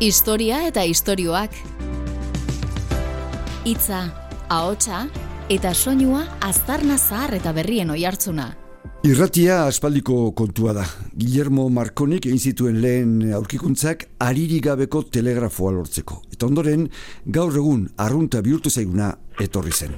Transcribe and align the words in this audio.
Historia 0.00 0.64
eta 0.66 0.82
istorioak. 0.82 1.52
Hitza, 3.64 4.00
ahotsa 4.50 5.04
eta 5.48 5.70
soinua 5.70 6.24
aztarna 6.42 6.96
zahar 6.98 7.36
eta 7.38 7.52
berrien 7.54 7.92
oihartzuna. 7.94 8.48
Irratia 9.06 9.60
aspaldiko 9.68 10.32
kontua 10.34 10.72
da. 10.74 10.84
Guillermo 11.14 11.68
Marconik 11.70 12.26
egin 12.26 12.40
zituen 12.42 12.80
lehen 12.82 13.30
aurkikuntzak 13.38 14.08
aririk 14.18 14.64
gabeko 14.66 15.04
telegrafoa 15.04 15.70
lortzeko. 15.76 16.24
Eta 16.32 16.48
ondoren, 16.50 16.88
gaur 17.26 17.54
egun 17.54 17.86
arrunta 17.96 18.42
bihurtu 18.42 18.74
zaiguna 18.74 19.12
etorri 19.38 19.70
zen. 19.70 19.94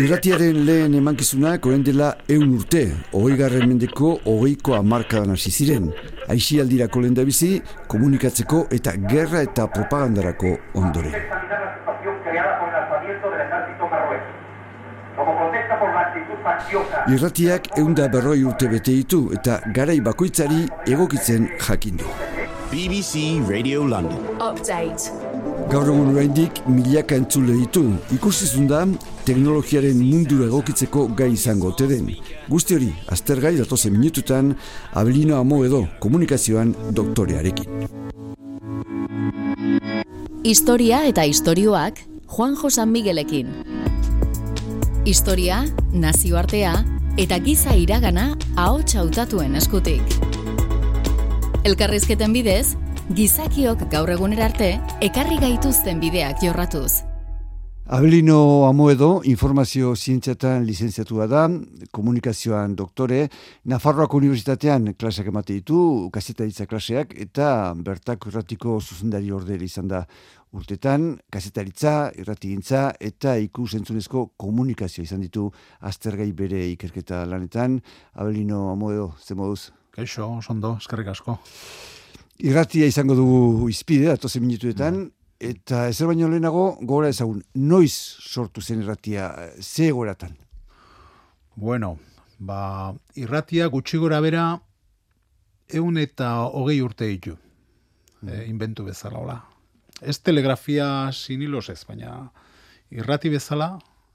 Irratiaren 0.00 0.62
lehen 0.64 0.94
emankizunak 0.96 1.66
oen 1.68 1.82
dela 1.84 2.06
eun 2.32 2.54
urte, 2.56 2.86
hogei 3.12 3.34
garren 3.36 3.66
mendeko 3.68 4.14
hogeiko 4.24 4.72
amarkadan 4.78 5.34
hasi 5.34 5.52
ziren. 5.52 5.90
Aixi 6.32 6.56
aldirako 6.62 7.02
lehen 7.04 7.18
bizi, 7.28 7.50
komunikatzeko 7.92 8.62
eta 8.72 8.94
gerra 9.10 9.42
eta 9.44 9.66
propagandarako 9.74 10.54
ondoren. 10.80 11.12
Irratiak 17.12 17.68
eunda 17.76 18.08
berroi 18.08 18.40
urte 18.44 18.72
bete 18.72 18.96
ditu 19.02 19.26
eta 19.36 19.60
garai 19.76 20.00
bakoitzari 20.00 20.64
egokitzen 20.86 21.50
jakindu. 21.58 22.08
BBC 22.72 23.42
Radio 23.50 23.84
London. 23.84 24.24
Update. 24.40 25.39
Gaur 25.70 25.86
egun 25.86 26.08
oraindik 26.10 26.56
milaka 26.66 27.14
entzule 27.14 27.54
ditu. 27.54 27.84
Ikusizun 28.10 28.64
da, 28.66 28.80
teknologiaren 29.22 30.00
mundu 30.02 30.40
egokitzeko 30.42 31.04
gai 31.14 31.28
izango 31.36 31.68
ote 31.70 31.86
den. 31.86 32.08
Guzti 32.50 32.74
hori, 32.74 32.88
aztergai 33.14 33.52
datoze 33.54 33.92
minututan, 33.94 34.56
Abelino 34.98 35.38
Amo 35.38 35.60
edo 35.62 35.84
komunikazioan 36.02 36.74
doktorearekin. 36.90 37.86
Historia 40.42 41.04
eta 41.06 41.22
istorioak 41.30 42.02
Juan 42.34 42.58
Josan 42.58 42.90
Miguelekin. 42.90 43.54
Historia, 45.06 45.62
nazioartea 45.94 46.74
eta 47.14 47.38
giza 47.46 47.78
iragana 47.78 48.32
ahots 48.56 48.98
hautatuen 48.98 49.54
eskutik. 49.62 50.18
Elkarrizketen 51.62 52.34
bidez, 52.34 52.74
gizakiok 53.10 53.88
gaur 53.90 54.10
egunera 54.12 54.44
arte 54.46 54.66
ekarri 55.02 55.40
gaituzten 55.42 55.98
bideak 55.98 56.44
jorratuz. 56.44 57.02
Abelino 57.90 58.68
Amoedo, 58.68 59.24
informazio 59.26 59.96
zientziatan 59.96 60.62
lizenziatua 60.62 61.26
da, 61.26 61.48
komunikazioan 61.90 62.76
doktore, 62.78 63.24
Nafarroako 63.66 64.20
Unibertsitatean 64.20 64.92
klaseak 64.94 65.32
emate 65.32 65.58
ditu, 65.58 66.06
kasetaritza 66.14 66.68
klaseak, 66.70 67.16
eta 67.18 67.74
bertak 67.74 68.30
irratiko 68.30 68.78
zuzendari 68.78 69.34
orderi 69.34 69.66
izan 69.66 69.90
da 69.90 70.04
urtetan, 70.54 71.16
kasetaritza, 71.34 72.12
irratigintza, 72.14 72.92
eta 73.00 73.34
ikus 73.42 73.72
entzunezko 73.74 74.28
komunikazio 74.38 75.02
izan 75.02 75.26
ditu 75.26 75.50
aztergai 75.80 76.30
bere 76.30 76.68
ikerketa 76.76 77.24
lanetan. 77.26 77.80
Abelino 78.14 78.68
Amoedo, 78.70 79.16
ze 79.18 79.34
moduz? 79.34 79.72
Kaixo, 79.90 80.36
sondo, 80.46 80.76
eskerrik 80.78 81.10
asko. 81.10 81.40
Irratia 82.40 82.86
izango 82.88 83.14
dugu 83.14 83.68
izpide, 83.68 84.10
atoze 84.12 84.40
minutuetan, 84.40 85.10
Eta 85.40 85.86
ezer 85.88 86.04
baino 86.04 86.26
lehenago, 86.28 86.74
gora 86.84 87.08
ezagun, 87.08 87.38
noiz 87.56 87.94
sortu 87.96 88.60
zen 88.60 88.82
irratia, 88.82 89.30
ze 89.62 89.88
goratan? 89.90 90.34
Bueno, 91.56 91.94
ba, 92.36 92.92
irratia 93.16 93.70
gutxi 93.72 93.96
gora 94.02 94.18
bera, 94.20 94.44
eun 95.72 95.96
eta 95.96 96.28
hogei 96.44 96.82
urte 96.84 97.08
ditu, 97.08 97.38
mm. 98.20 98.28
e, 98.28 98.42
inventu 98.50 98.84
bezala, 98.84 99.16
hola. 99.22 99.38
Ez 100.04 100.18
telegrafia 100.20 101.08
sinilos 101.16 101.70
ez, 101.72 101.80
baina 101.88 102.12
irrati 102.92 103.32
bezala, 103.32 103.70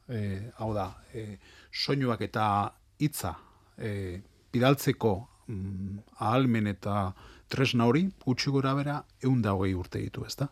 e, 0.05 0.21
hau 0.61 0.75
da, 0.77 0.91
e, 1.09 1.39
soinuak 1.73 2.21
eta 2.21 2.47
hitza 3.01 3.33
e, 3.81 4.21
bidaltzeko 4.53 5.15
mm, 5.49 5.97
ahalmen 6.19 6.69
eta 6.69 7.15
tresna 7.51 7.85
hori, 7.85 8.07
gutxi 8.25 8.51
gora 8.51 8.73
bera, 8.77 8.99
eun 9.23 9.41
da 9.41 9.53
hogei 9.53 9.73
urte 9.73 10.01
ditu, 10.01 10.25
ez 10.25 10.35
da? 10.39 10.49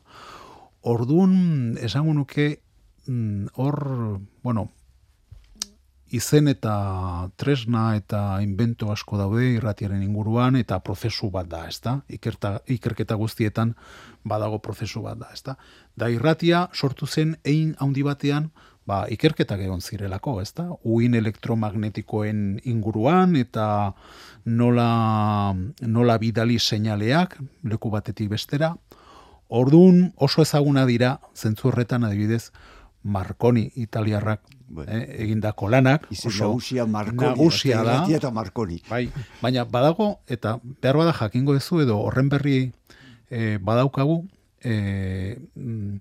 Orduan, 0.83 1.77
esango 1.81 2.13
nuke, 2.13 2.47
mm, 3.07 3.53
hor, 3.55 4.19
bueno, 4.43 4.69
izen 6.13 6.47
eta 6.51 6.73
tresna 7.41 7.95
eta 7.97 8.19
invento 8.45 8.91
asko 8.93 9.17
daude 9.17 9.47
irratiaren 9.55 10.03
inguruan 10.05 10.55
eta 10.59 10.77
prozesu 10.85 11.31
bat 11.33 11.47
da, 11.49 11.63
ezta? 11.67 11.97
Ikerta, 12.07 12.59
ikerketa 12.75 13.17
guztietan 13.17 13.73
badago 14.23 14.59
prozesu 14.61 15.01
bat 15.01 15.17
da, 15.17 15.31
ezta? 15.33 15.57
Da 15.97 16.11
irratia 16.13 16.67
sortu 16.73 17.07
zen 17.07 17.35
egin 17.43 17.73
handi 17.81 18.05
batean, 18.05 18.51
ba, 18.85 19.03
ikerketak 19.09 19.61
egon 19.65 19.81
zirelako, 19.81 20.39
ezta? 20.41 20.67
Uin 20.83 21.15
elektromagnetikoen 21.15 22.61
inguruan 22.65 23.35
eta 23.39 23.93
nola, 24.45 25.55
nola 25.81 26.17
bidali 26.17 26.59
seinaleak 26.59 27.37
leku 27.63 27.91
batetik 27.93 28.29
bestera, 28.29 28.73
Ordun 29.53 30.13
oso 30.17 30.41
ezaguna 30.41 30.87
dira 30.89 31.19
zentzu 31.37 31.67
horretan 31.69 32.03
adibidez 32.07 32.49
Marconi 33.03 33.67
italiarrak 33.75 34.41
bueno. 34.67 34.91
eh, 34.91 35.17
egindako 35.25 35.67
lanak 35.69 36.07
oso 36.09 36.31
nagusia 36.31 36.85
Marconi 36.87 37.73
da 37.85 37.97
eta 38.09 38.31
Marconi. 38.31 38.79
Bai, 38.89 39.11
baina 39.41 39.65
badago 39.65 40.21
eta 40.27 40.57
behar 40.81 40.97
bada 40.97 41.13
jakingo 41.13 41.53
duzu 41.53 41.83
edo 41.83 41.99
horren 42.01 42.29
berri 42.33 42.71
eh, 43.29 43.59
badaukagu 43.61 44.23
eh, 44.63 45.37
mm, 45.55 45.99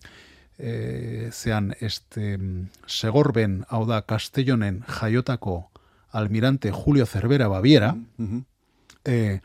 eh, 0.62 1.28
zean 1.32 1.74
este 1.80 2.38
mm, 2.38 2.68
Segorben 2.86 3.64
hau 3.68 3.84
da 3.86 4.02
Castellonen 4.06 4.84
jaiotako 4.86 5.70
almirante 6.12 6.70
Julio 6.70 7.06
Cervera 7.06 7.48
Baviera 7.48 7.92
mm 7.92 8.40
eh, 9.04 9.40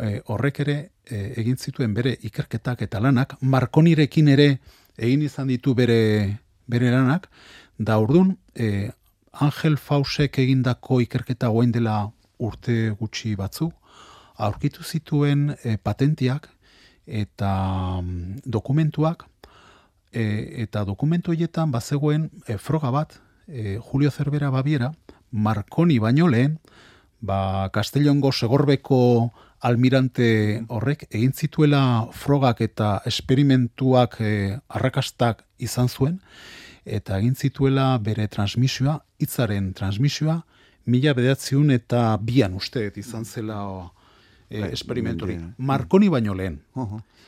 eh, 0.00 0.22
horrek 0.26 0.60
ere 0.60 0.76
e, 1.04 1.32
egin 1.40 1.56
zituen 1.58 1.94
bere 1.94 2.14
ikerketak 2.22 2.84
eta 2.86 3.00
lanak, 3.02 3.36
Markonirekin 3.40 4.28
ere 4.32 4.48
egin 4.96 5.24
izan 5.26 5.50
ditu 5.50 5.74
bere, 5.74 6.38
bere 6.70 6.92
lanak, 6.94 7.28
da 7.78 7.98
urdun, 7.98 8.36
e, 8.54 8.90
Angel 9.32 9.78
Fausek 9.80 10.38
egindako 10.38 11.00
ikerketa 11.02 11.48
goen 11.48 11.72
dela 11.72 11.96
urte 12.38 12.92
gutxi 13.00 13.34
batzu, 13.36 13.70
aurkitu 14.36 14.84
zituen 14.84 15.50
e, 15.62 15.76
patentiak 15.76 16.48
eta 17.06 17.52
mm, 18.00 18.44
dokumentuak, 18.44 19.26
e, 20.12 20.62
eta 20.62 20.84
dokumentu 20.84 21.32
horietan 21.32 21.72
bazegoen 21.72 22.30
e, 22.46 22.58
froga 22.58 22.90
bat, 22.90 23.18
e, 23.48 23.78
Julio 23.80 24.10
Cervera 24.10 24.50
Baviera, 24.50 24.92
Marconi 25.30 25.98
baino 25.98 26.28
lehen, 26.28 26.58
ba, 27.20 27.70
Castellongo 27.72 28.32
segorbeko 28.32 29.32
almirante 29.62 30.64
horrek 30.68 31.06
egin 31.10 31.32
zituela 31.32 32.08
frogak 32.12 32.60
eta 32.60 33.00
esperimentuak 33.06 34.18
e, 34.20 34.58
arrakastak 34.68 35.46
izan 35.58 35.88
zuen 35.88 36.18
eta 36.84 37.18
egin 37.18 37.36
zituela 37.38 37.96
bere 38.02 38.26
transmisioa, 38.26 38.98
hitzaren 39.22 39.70
transmisioa, 39.78 40.40
mila 40.84 41.14
bedatziun 41.14 41.70
eta 41.70 42.16
bian 42.18 42.56
uste 42.58 42.88
izan 42.98 43.24
zela 43.24 43.62
e, 44.52 44.68
esperimentori. 44.72 45.38
Markoni 45.56 46.08
baino 46.12 46.34
lehen. 46.34 46.60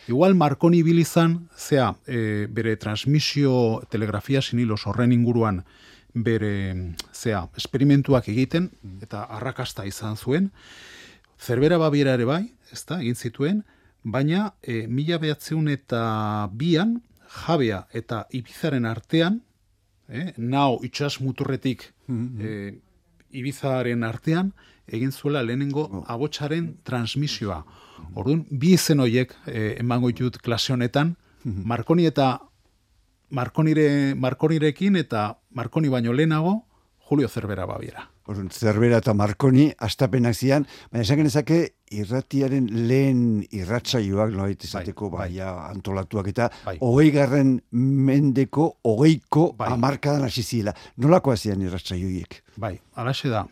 Igual 0.06 0.34
Markoni 0.34 0.82
bilizan, 0.84 1.48
zea, 1.56 1.94
e, 2.06 2.46
bere 2.50 2.76
transmisio 2.76 3.82
telegrafia 3.90 4.42
sinilos 4.42 4.84
horren 4.86 5.12
inguruan 5.16 5.64
bere, 6.14 6.94
zea, 7.12 7.48
esperimentuak 7.56 8.28
egiten, 8.28 8.68
eta 9.02 9.24
arrakasta 9.24 9.86
izan 9.88 10.16
zuen, 10.16 10.52
Zerbera 11.44 11.76
babiera 11.76 12.14
ere 12.14 12.24
bai, 12.24 12.44
ez 12.72 12.84
da, 12.86 13.00
egin 13.02 13.16
zituen, 13.18 13.64
baina 14.04 14.52
e, 14.62 14.84
mila 14.86 15.18
behatzeun 15.18 15.66
eta 15.72 16.04
bian, 16.52 17.00
jabea 17.34 17.86
eta 17.92 18.22
ibizaren 18.32 18.86
artean, 18.86 19.40
e, 20.08 20.30
nao 20.36 20.78
itxas 20.84 21.18
muturretik 21.20 21.90
mm 22.06 22.80
ibizaren 23.34 24.04
artean, 24.06 24.52
egin 24.86 25.12
zuela 25.12 25.42
lehenengo 25.42 25.88
oh. 25.90 26.04
abotsaren 26.08 26.76
transmisioa. 26.84 27.62
Orduan, 28.14 28.44
bi 28.50 28.74
izen 28.74 29.00
horiek 29.00 29.32
e, 29.46 29.74
emango 29.80 30.10
ditut 30.12 30.40
klase 30.42 30.72
honetan, 30.72 31.16
Markoni 31.44 32.06
eta 32.08 32.38
Markonire, 33.34 34.14
Markonirekin 34.14 34.96
eta 34.96 35.34
Markoni 35.50 35.90
baino 35.92 36.12
lehenago, 36.12 36.62
Julio 37.04 37.28
Zerbera 37.28 37.66
babiera. 37.66 38.08
Orduan, 38.24 38.48
Zerbera 38.48 39.02
eta 39.02 39.12
Marconi 39.12 39.66
astapenak 39.84 40.36
zian, 40.38 40.64
baina 40.92 41.04
esan 41.04 41.18
genezake 41.20 41.58
irratiaren 41.92 42.70
lehen 42.88 43.42
irratsaioak 43.52 44.32
noait 44.32 44.64
izateko 44.64 45.10
bai, 45.12 45.28
bai. 45.36 45.50
antolatuak 45.74 46.30
eta 46.32 46.48
bai. 46.64 46.78
hogei 46.80 47.10
garren 47.12 47.58
mendeko 47.72 48.70
hogeiko 48.88 49.50
bai. 49.58 49.68
amarkadan 49.74 50.24
hasi 50.24 50.42
zila. 50.42 50.72
Nolakoa 50.96 51.36
zian 51.36 51.60
irratsaioiek? 51.60 52.40
Bai, 52.56 52.78
alaxe 52.96 53.28
da. 53.28 53.44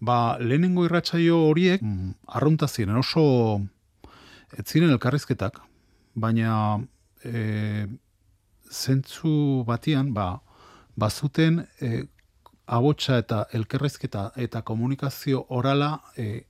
Ba, 0.00 0.38
lehenengo 0.38 0.84
irratsaio 0.86 1.40
horiek 1.48 1.82
mm, 1.82 2.12
arrunta 2.38 2.68
ziren 2.68 2.96
oso 2.96 3.22
ez 4.56 4.64
ziren 4.64 4.92
elkarrizketak, 4.94 5.58
baina 6.14 6.52
e, 7.24 7.86
zentzu 8.70 9.64
batian, 9.66 10.12
ba, 10.14 10.38
bazuten 10.96 11.64
e, 11.80 12.04
abotsa 12.66 13.18
eta 13.18 13.44
elkarrizketa 13.52 14.30
eta 14.36 14.62
komunikazio 14.62 15.44
orala 15.48 15.98
e, 16.16 16.44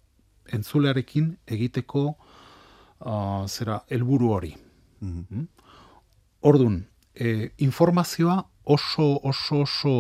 entzulearekin 0.53 1.35
egiteko 1.47 2.05
uh, 2.09 3.45
zera 3.47 3.81
helburu 3.91 4.31
hori. 4.33 4.55
Mm 5.01 5.27
-hmm. 5.31 5.47
Ordun, 6.41 6.87
e, 7.15 7.51
informazioa 7.59 8.45
oso 8.65 9.21
oso 9.23 9.61
oso 9.61 9.93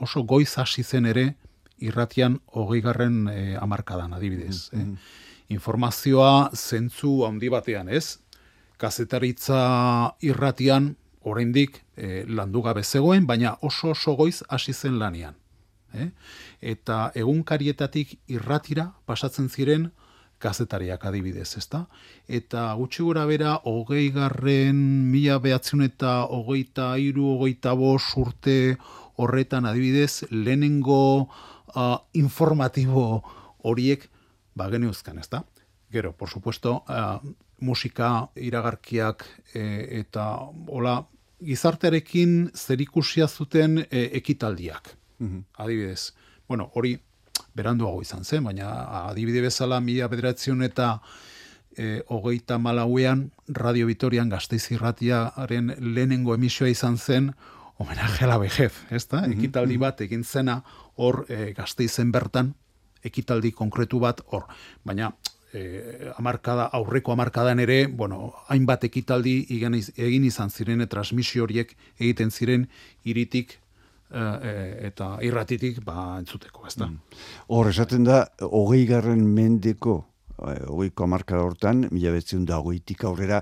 oso 0.00 0.22
goiz 0.22 0.58
hasi 0.58 0.82
zen 0.82 1.06
ere 1.06 1.34
irratian 1.78 2.40
hogeigarren 2.46 3.28
e, 3.28 3.56
amarkadan 3.56 4.12
adibidez. 4.12 4.70
Mm 4.72 4.80
-hmm. 4.80 4.96
Informazioa 5.48 6.50
zentzu 6.54 7.24
handi 7.26 7.48
batean, 7.48 7.88
ez? 7.88 8.18
Kazetaritza 8.76 10.14
irratian 10.20 10.96
oraindik 11.22 11.82
e, 11.96 12.24
landu 12.26 12.62
gabe 12.62 12.82
zegoen, 12.82 13.26
baina 13.26 13.56
oso 13.60 13.90
oso 13.90 14.14
goiz 14.16 14.42
hasi 14.48 14.72
zen 14.72 14.98
lanian. 14.98 15.34
Eh? 15.94 16.10
Eta 16.60 17.12
egunkarietatik 17.14 18.18
irratira 18.26 18.92
pasatzen 19.06 19.48
ziren 19.48 19.90
kazetariak 20.42 21.04
adibidez, 21.08 21.54
ezta? 21.56 21.84
Eta 22.28 22.66
gutxi 22.76 23.04
gura 23.06 23.24
bera, 23.28 23.54
hogei 23.64 24.10
garren, 24.12 24.76
mila 25.12 25.38
behatzen 25.40 25.84
eta 25.86 26.24
hogeita 26.26 26.94
iru, 27.00 27.30
hogeita 27.36 27.72
bos 27.78 28.02
urte 28.20 28.76
horretan 29.16 29.64
adibidez, 29.70 30.26
lehenengo 30.30 31.30
uh, 31.74 31.98
informatibo 32.12 33.22
horiek 33.62 34.08
ba 34.54 34.70
geneuzkan, 34.70 35.18
ezta? 35.18 35.44
Gero, 35.90 36.12
por 36.12 36.28
supuesto, 36.28 36.84
uh, 36.88 37.18
musika 37.60 38.28
iragarkiak 38.36 39.24
e, 39.54 39.62
eta 40.00 40.26
hola 40.68 40.98
gizartearekin 41.44 42.50
zerikusia 42.54 43.28
zuten 43.28 43.78
e, 43.90 44.08
ekitaldiak. 44.20 44.94
Mhm. 45.18 45.44
Adibidez, 45.58 46.12
bueno, 46.48 46.70
hori 46.74 46.98
beranduago 47.54 48.02
izan 48.02 48.24
zen, 48.24 48.44
baina 48.44 48.70
adibide 49.08 49.40
bezala 49.42 49.80
mila 49.80 50.08
bederatzen 50.08 50.62
eta 50.62 50.98
e, 51.76 52.02
hogeita 52.08 52.58
malauean 52.58 53.30
Radio 53.48 53.86
Vitorian 53.86 54.28
gazteiz 54.28 54.70
irratiaren 54.70 55.74
lehenengo 55.94 56.34
emisioa 56.34 56.68
izan 56.68 56.98
zen 56.98 57.32
homenajea 57.78 58.26
la 58.28 58.38
vejez, 58.38 58.72
ez 58.90 59.06
da? 59.08 59.22
Mhm, 59.22 59.38
ekitaldi 59.38 59.74
mhm. 59.74 59.80
bat 59.80 60.00
egin 60.00 60.24
zena 60.24 60.62
hor 60.96 61.24
e, 61.28 61.52
gazteizen 61.56 62.12
bertan, 62.12 62.54
ekitaldi 63.04 63.52
konkretu 63.52 64.00
bat 64.00 64.22
hor. 64.30 64.46
Baina 64.84 65.12
e, 65.52 66.12
amarkada, 66.18 66.68
aurreko 66.72 67.12
amarkadan 67.12 67.60
ere, 67.60 67.86
bueno, 67.86 68.32
hainbat 68.48 68.84
ekitaldi 68.84 69.36
egin 69.50 70.24
izan 70.24 70.50
ziren, 70.50 70.86
transmisio 70.88 71.44
horiek 71.44 71.76
egiten 71.98 72.30
ziren 72.30 72.68
iritik 73.04 73.58
e, 74.10 74.24
eta 74.90 75.16
irratitik 75.22 75.82
ba 75.84 76.18
entzuteko, 76.18 76.66
ezta. 76.66 76.86
Mm. 76.86 77.20
Hor 77.48 77.70
esaten 77.70 78.04
da 78.04 78.24
20. 78.40 79.16
mendeko 79.18 80.02
eh, 80.48 80.60
hogeiko 80.66 81.04
amarka 81.04 81.38
hortan, 81.40 81.86
mila 81.90 82.12
betzen 82.14 82.44
da 82.48 82.58
hogeitik 82.58 83.04
aurrera, 83.04 83.40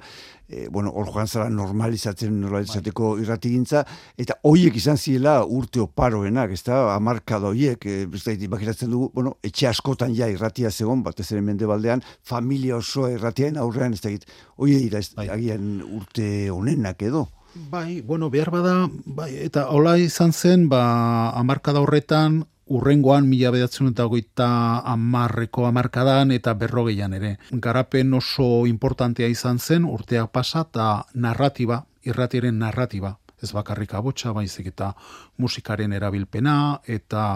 e, 0.49 0.69
bueno, 0.69 0.93
hor 0.95 1.09
joan 1.13 1.29
zara 1.29 1.49
normalizatzen 1.51 2.39
normalizateko 2.41 3.15
bai. 3.15 3.25
irratigintza, 3.25 3.85
eta 4.19 4.39
hoiek 4.49 4.77
izan 4.77 4.97
ziela 4.97 5.41
urte 5.45 5.81
oparoenak, 5.81 6.53
ez 6.53 6.63
da, 6.67 6.95
amarka 6.95 7.41
da 7.43 7.53
hoiek, 7.53 7.87
e, 7.87 8.47
bakiratzen 8.49 8.91
dugu, 8.91 9.11
bueno, 9.15 9.37
etxe 9.43 9.69
askotan 9.69 10.15
ja 10.15 10.29
irratia 10.29 10.71
zegon, 10.71 11.03
batez 11.03 11.31
ere 11.33 11.41
mende 11.41 11.67
baldean, 11.67 12.03
familia 12.23 12.77
oso 12.77 13.09
irratiaen 13.09 13.57
aurrean, 13.57 13.93
ez 13.93 14.01
da, 14.01 14.11
hoi 14.57 14.75
dira, 14.75 15.01
bai. 15.17 15.29
agian 15.29 15.81
urte 15.83 16.51
honenak 16.51 17.03
edo. 17.03 17.29
Bai, 17.55 18.01
bueno, 18.01 18.31
behar 18.31 18.51
bada, 18.51 18.89
bai, 19.05 19.35
eta 19.45 19.67
hola 19.69 19.99
izan 20.01 20.33
zen, 20.33 20.69
ba, 20.73 21.31
amarkada 21.37 21.83
horretan, 21.85 22.47
urrengoan 22.73 23.27
mila 23.29 23.51
bedatzen 23.53 23.91
eta 23.91 24.07
goita 24.09 24.49
amarreko 24.89 25.67
amarkadan 25.69 26.33
eta 26.33 26.55
berrogeian 26.57 27.13
ere. 27.13 27.35
Garapen 27.51 28.15
oso 28.17 28.65
importantea 28.67 29.29
izan 29.29 29.59
zen, 29.59 29.85
urteak 29.85 30.31
pasa, 30.33 30.65
eta 30.71 30.87
narratiba, 31.13 31.83
irratiaren 32.09 32.59
narratiba, 32.59 33.19
ez 33.43 33.53
bakarrik 33.53 33.93
abotsa, 33.99 34.33
baizik 34.33 34.73
eta 34.73 34.95
musikaren 35.37 35.93
erabilpena, 35.93 36.57
eta 36.87 37.27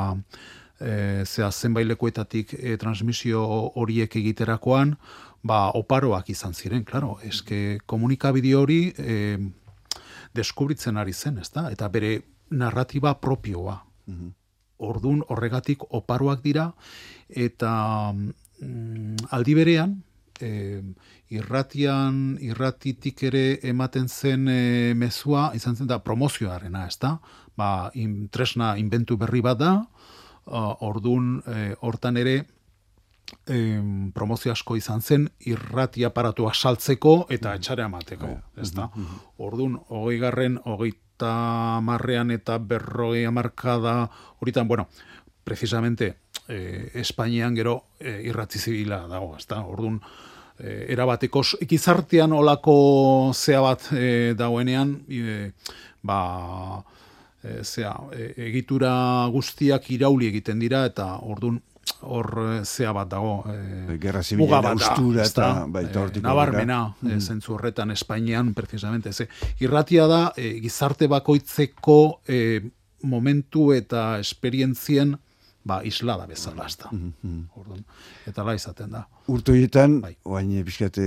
e, 0.81 1.25
zea 1.27 1.51
zenbailekuetatik 1.53 2.57
e, 2.57 2.79
transmisio 2.81 3.45
horiek 3.77 4.17
egiterakoan, 4.17 4.97
ba, 5.47 5.67
oparoak 5.77 6.33
izan 6.33 6.57
ziren, 6.57 6.89
klaro, 6.89 7.19
eske 7.23 7.79
komunikabide 7.85 8.57
hori, 8.57 8.81
e, 8.97 9.39
deskubritzen 10.37 10.97
ari 11.01 11.13
zen, 11.13 11.39
ezta? 11.43 11.71
Eta 11.73 11.89
bere 11.93 12.19
narratiba 12.51 13.17
propioa. 13.21 13.81
Mm 14.07 14.35
Ordun 14.77 15.23
horregatik 15.33 15.87
oparoak 15.97 16.43
dira 16.45 16.67
eta 17.33 18.13
mm, 18.13 19.31
aldi 19.33 19.55
berean 19.57 19.95
e, 20.37 20.83
irratian 21.33 22.37
irratitik 22.45 23.23
ere 23.31 23.45
ematen 23.65 24.09
zen 24.09 24.45
e, 24.53 24.93
mezua 24.95 25.51
izan 25.57 25.77
zen 25.77 25.89
da 25.89 25.99
promozioarena, 26.05 26.85
ezta? 26.87 27.17
Ba, 27.57 27.91
in, 27.95 28.29
tresna 28.29 28.75
inventu 28.77 29.17
berri 29.17 29.41
bat 29.41 29.59
da. 29.59 29.73
ordun 30.47 31.41
e, 31.41 31.75
hortan 31.81 32.17
ere 32.17 32.37
em, 33.47 34.13
promozio 34.13 34.53
asko 34.53 34.77
izan 34.77 35.03
zen 35.03 35.29
irrati 35.47 36.05
aparatua 36.05 36.53
saltzeko 36.55 37.27
eta 37.31 37.51
mm. 37.51 37.61
etxare 37.61 37.87
amateko, 37.87 38.27
bai. 38.27 38.63
ez 38.63 38.71
da? 38.75 38.89
Mm-hmm. 38.89 39.25
Orduan, 39.47 39.79
hogei 39.89 40.19
garren, 40.23 40.61
hogeita 40.65 41.81
marrean 41.83 42.31
eta 42.31 42.59
berrogei 42.59 43.25
amarkada 43.27 43.99
horitan, 44.41 44.69
bueno, 44.69 44.89
precisamente 45.45 46.17
eh, 46.49 46.91
Espainian 46.95 47.55
gero 47.57 47.85
eh, 48.01 48.21
irrati 48.25 48.59
zibila 48.59 49.07
dago, 49.11 49.37
ez 49.39 49.47
da? 49.47 49.63
Orduan, 49.65 50.01
eh, 50.59 50.87
erabateko 50.95 51.43
ikizartean 51.67 52.33
olako 52.33 52.77
zea 53.35 53.61
bat 53.65 53.91
eh, 53.93 54.35
dagoenean, 54.39 54.97
eh, 55.09 55.53
ba, 56.03 56.83
eh, 57.43 57.63
zea, 57.63 57.95
eh, 58.13 58.33
egitura 58.49 58.93
guztiak 59.33 59.91
irauli 59.91 60.31
egiten 60.33 60.59
dira 60.63 60.85
eta 60.87 61.17
ordun 61.23 61.61
hor 62.01 62.31
eh, 62.43 62.65
zea 62.65 62.93
bat 62.93 63.09
dago. 63.11 63.45
E, 63.51 63.99
Gerra 64.03 64.23
zibila 64.23 64.75
ustura 64.75 65.25
eta 65.25 65.67
baita 65.69 66.03
hortik. 66.03 66.23
E, 66.23 66.27
nabarmena, 66.27 66.81
mm. 67.01 67.21
zentzu 67.21 67.55
horretan 67.57 67.91
Espainian, 67.91 68.55
precisamente. 68.55 69.13
Ze, 69.13 69.29
irratia 69.61 70.07
da, 70.11 70.23
gizarte 70.37 71.09
bakoitzeko 71.09 72.21
e, 72.27 72.41
momentu 73.07 73.73
eta 73.77 74.19
esperientzien 74.19 75.17
ba, 75.67 75.81
islada 75.85 76.27
bezala, 76.31 76.67
ez 76.67 76.77
da. 76.79 76.91
Mm 76.93 77.13
-hmm. 77.23 77.83
eta 78.27 78.45
la 78.45 78.55
izaten 78.55 78.91
da. 78.91 79.07
Urto 79.27 79.53
horietan, 79.53 80.01
bai. 80.01 80.17
oain 80.23 80.65
bizkate 80.65 81.03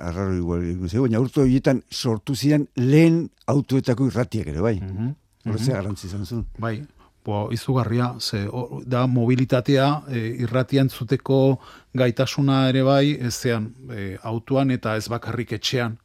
arraro 0.00 0.34
igual, 0.34 0.64
baina 0.76 1.20
urto 1.20 1.42
horietan 1.42 1.82
sortu 1.90 2.34
ziren 2.34 2.68
lehen 2.74 3.30
autoetako 3.46 4.06
irratiak 4.06 4.46
ere, 4.46 4.60
bai. 4.60 4.80
Mm 4.80 4.96
-hmm. 4.96 5.14
Horrezea 5.46 5.74
mm 5.74 5.78
garantzi 5.80 6.08
zuen. 6.08 6.46
Bai, 6.58 6.86
bo, 7.28 7.48
izugarria, 7.52 8.14
ze, 8.20 8.46
da 8.88 9.06
mobilitatea 9.06 9.88
e, 10.08 10.20
irratian 10.44 10.88
zuteko 10.88 11.58
gaitasuna 12.00 12.62
ere 12.70 12.84
bai, 12.86 13.16
ezean 13.30 13.72
e, 13.92 14.14
autuan 14.32 14.72
eta 14.72 14.96
ez 14.96 15.08
bakarrik 15.12 15.52
etxean. 15.58 15.98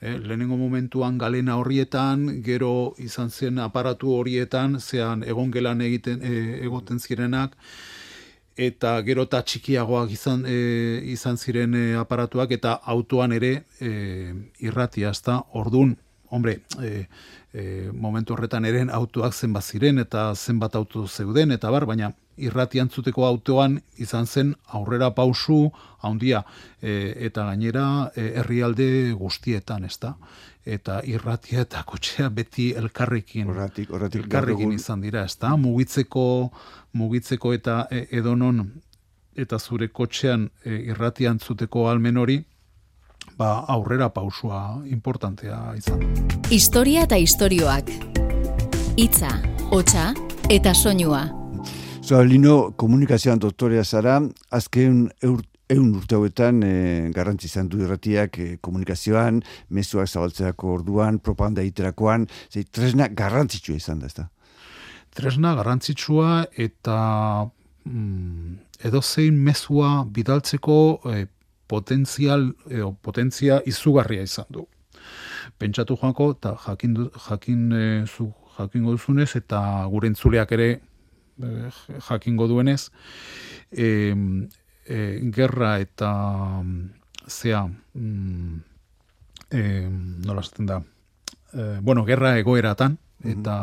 E, 0.00 0.14
lehenengo 0.16 0.56
momentuan 0.60 1.18
galena 1.20 1.58
horrietan, 1.60 2.24
gero 2.46 2.94
izan 2.98 3.30
zen 3.30 3.60
aparatu 3.64 4.14
horietan, 4.16 4.80
zean 4.80 5.24
egon 5.24 5.52
gelan 5.52 5.84
egiten, 5.84 6.24
e, 6.24 6.64
egoten 6.64 7.00
zirenak, 7.00 7.56
eta 8.56 8.96
gero 9.04 9.28
eta 9.28 9.42
txikiagoak 9.44 10.16
izan, 10.16 10.44
e, 10.48 10.56
izan 11.12 11.36
ziren 11.36 11.76
e, 11.76 11.84
aparatuak, 12.00 12.56
eta 12.56 12.78
autoan 12.96 13.36
ere 13.36 13.52
e, 13.80 13.92
irratia, 14.64 15.12
ezta, 15.12 15.42
ordun, 15.52 15.96
hombre, 16.30 16.60
e, 16.82 17.06
e, 17.52 17.90
momentu 17.92 18.34
horretan 18.34 18.64
eren 18.64 18.90
autoak 18.90 19.34
zenbat 19.34 19.64
ziren 19.64 19.98
eta 19.98 20.32
zenbat 20.34 20.76
auto 20.76 21.06
zeuden 21.06 21.52
eta 21.52 21.70
bar, 21.70 21.86
baina 21.86 22.12
irrati 22.36 22.80
antzuteko 22.80 23.24
autoan 23.26 23.78
izan 23.96 24.26
zen 24.26 24.54
aurrera 24.78 25.10
pausu 25.14 25.70
handia 26.02 26.42
e, 26.82 27.14
eta 27.28 27.46
gainera 27.50 27.86
herrialde 28.16 29.12
guztietan, 29.16 29.84
ezta? 29.84 30.16
Eta 30.66 30.98
irratia 31.06 31.62
eta 31.62 31.84
kotxea 31.86 32.28
beti 32.34 32.72
elkarrekin, 32.76 33.46
horratik, 33.52 33.90
horratik 33.90 34.24
elkarrekin 34.24 34.72
izan 34.74 35.00
dira, 35.00 35.22
ezta? 35.24 35.54
Mugitzeko, 35.56 36.50
mugitzeko 36.92 37.54
eta 37.54 37.86
e, 37.90 38.06
edonon 38.18 38.66
eta 39.36 39.58
zure 39.58 39.88
kotxean 39.88 40.48
e, 40.64 40.76
irratian 40.90 41.38
zuteko 41.38 41.88
almen 41.90 42.16
hori, 42.16 42.40
ba, 43.38 43.64
aurrera 43.68 44.08
pausua 44.12 44.82
importantea 44.90 45.74
izan. 45.76 46.02
Historia 46.50 47.04
eta 47.06 47.18
istorioak. 47.20 47.90
Hitza, 48.96 49.32
hotsa 49.70 50.12
eta 50.52 50.72
soinua. 50.74 51.26
Zoa, 52.06 52.22
Lino, 52.22 52.72
komunikazioan 52.78 53.40
doktorea 53.42 53.82
zara, 53.84 54.20
azken 54.54 55.08
eur, 55.26 55.40
eun 55.68 55.88
urte 55.98 56.14
hauetan 56.14 56.62
e, 56.62 56.72
garrantzi 57.14 57.48
izan 57.50 57.68
du 57.68 57.80
irratiak 57.82 58.38
e, 58.38 58.46
komunikazioan, 58.62 59.40
mezuak 59.74 60.08
zabaltzeako 60.08 60.76
orduan, 60.78 61.18
propaganda 61.18 61.64
iterakoan, 61.66 62.28
zei, 62.52 62.62
tresna 62.70 63.10
garrantzitsua 63.10 63.80
izan 63.80 64.04
da, 64.04 64.06
ez 64.06 64.14
da? 64.20 64.28
Tresna 65.16 65.56
garrantzitsua 65.58 66.44
eta 66.62 66.98
mm, 67.88 68.54
edo 68.86 69.02
zein 69.02 69.42
mezua 69.42 70.04
bidaltzeko 70.06 70.78
e, 71.10 71.24
potentzial, 71.66 72.50
edo 72.70 72.92
potentzia 73.02 73.60
izugarria 73.66 74.24
izan 74.26 74.48
du. 74.50 74.66
Pentsatu 75.58 75.96
joanko, 76.00 76.32
eta 76.36 76.54
jakin, 76.66 76.96
jakin 77.28 77.64
e, 77.72 77.86
zu, 78.06 78.30
jakingo 78.58 78.96
duzunez, 78.96 79.30
eta 79.38 79.60
gure 79.92 80.10
entzuleak 80.10 80.52
ere 80.56 80.68
e, 80.74 81.70
jakingo 82.08 82.48
duenez, 82.50 82.90
e, 83.70 83.88
e, 84.86 84.98
gerra 85.34 85.76
eta 85.82 86.10
zea, 87.28 87.64
mm, 87.94 88.58
e, 89.50 89.62
nola 90.26 90.42
zaten 90.42 90.66
da, 90.66 90.82
e, 91.52 91.78
bueno, 91.80 92.04
gerra 92.06 92.36
egoeratan, 92.38 92.98
eta 93.24 93.56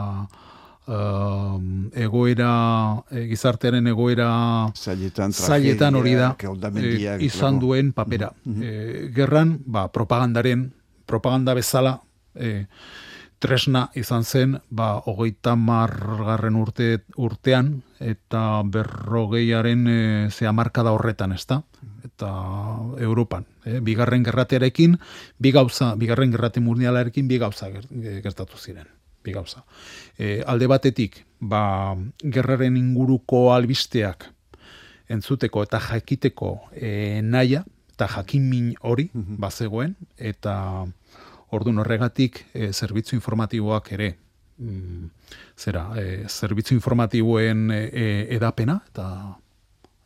um, 0.87 1.91
egoera, 1.95 3.03
e, 3.11 3.25
gizartearen 3.29 3.87
egoera 3.87 4.29
zailetan, 4.75 5.95
hori 5.95 6.15
da, 6.19 6.33
e, 6.75 7.17
izan 7.25 7.59
duen 7.59 7.93
papera. 7.93 8.31
E, 8.45 9.09
gerran, 9.15 9.57
ba, 9.65 9.87
propagandaren, 9.91 10.71
propaganda 11.05 11.53
bezala, 11.53 11.99
e, 12.35 12.65
tresna 13.43 13.89
izan 13.99 14.23
zen, 14.23 14.57
ba, 14.69 14.95
hogeita 15.05 15.55
margarren 15.59 16.55
urte, 16.55 17.03
urtean, 17.19 17.81
eta 17.99 18.63
berrogeiaren 18.63 19.87
e, 19.87 19.99
zea 20.31 20.51
markada 20.55 20.95
horretan, 20.95 21.35
ez? 21.35 21.45
Eta 22.03 22.31
Europan. 22.99 23.45
E, 23.65 23.79
bigarren 23.79 24.23
gerratearekin, 24.23 24.97
bi 25.39 25.51
gauza, 25.51 25.93
bigarren 25.95 26.31
gerrate 26.31 26.63
mundialarekin, 26.63 27.27
bi 27.27 27.39
gauza 27.39 27.71
gertatu 27.71 28.59
ziren 28.59 28.87
bi 29.23 29.33
gauza. 29.35 29.63
E, 30.17 30.41
alde 30.45 30.67
batetik, 30.67 31.23
ba, 31.39 31.95
gerraren 32.23 32.77
inguruko 32.77 33.51
albisteak 33.53 34.29
entzuteko 35.13 35.63
eta 35.65 35.79
jakiteko 35.83 36.51
e, 36.73 37.21
naia, 37.21 37.63
eta 37.93 38.07
jakin 38.17 38.73
hori, 38.81 39.09
mm 39.13 39.39
bazegoen, 39.43 39.95
eta 40.17 40.85
ordu 41.53 41.73
horregatik 41.79 42.45
e, 42.53 42.71
zerbitzu 42.73 43.15
informatiboak 43.15 43.91
ere, 43.93 44.15
mm, 44.57 45.09
zera, 45.57 45.85
e, 45.97 46.25
zerbitzu 46.27 46.73
informatiboen 46.73 47.69
e, 47.71 47.81
e, 47.91 48.35
edapena, 48.35 48.79
eta 48.89 49.07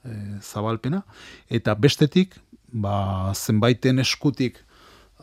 e, 0.03 0.39
zabalpena, 0.41 1.03
eta 1.49 1.75
bestetik, 1.75 2.35
ba, 2.67 3.33
zenbaiten 3.33 3.99
eskutik 3.99 4.63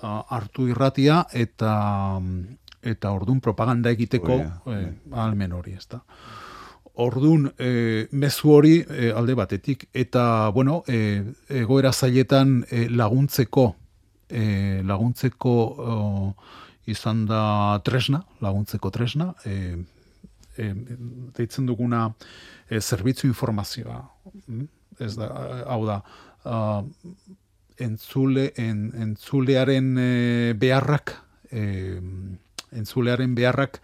hartu 0.04 0.66
irratia 0.68 1.24
eta 1.32 2.20
eta 2.84 3.12
ordun 3.16 3.40
propaganda 3.40 3.90
egiteko 3.90 4.40
eh, 4.72 4.88
almen 5.12 5.52
hori, 5.52 5.74
ezta. 5.78 6.02
Ordun 7.02 7.48
e, 7.58 8.06
mezu 8.12 8.52
hori 8.54 8.76
eh, 8.84 9.10
alde 9.10 9.34
batetik 9.34 9.88
eta 9.92 10.50
bueno, 10.54 10.82
e, 10.86 11.24
egoera 11.48 11.90
zailetan 11.92 12.60
laguntzeko 12.94 13.64
e, 14.28 14.82
laguntzeko 14.86 15.54
izan 16.90 17.24
da 17.26 17.80
tresna, 17.84 18.20
laguntzeko 18.44 18.90
tresna, 18.92 19.32
e, 19.44 19.74
e, 20.56 20.70
deitzen 21.36 21.66
duguna 21.66 22.06
e, 22.68 22.80
zerbitzu 22.80 23.26
informazioa. 23.30 24.00
Mm? 24.46 24.68
Ez 25.02 25.14
da, 25.18 25.26
hau 25.66 25.80
da, 25.88 25.96
entzule, 27.82 28.50
en, 28.60 28.84
entzulearen 29.02 29.88
beharrak 30.60 31.16
e, 31.50 31.64
entzulearen 32.74 33.34
beharrak 33.34 33.80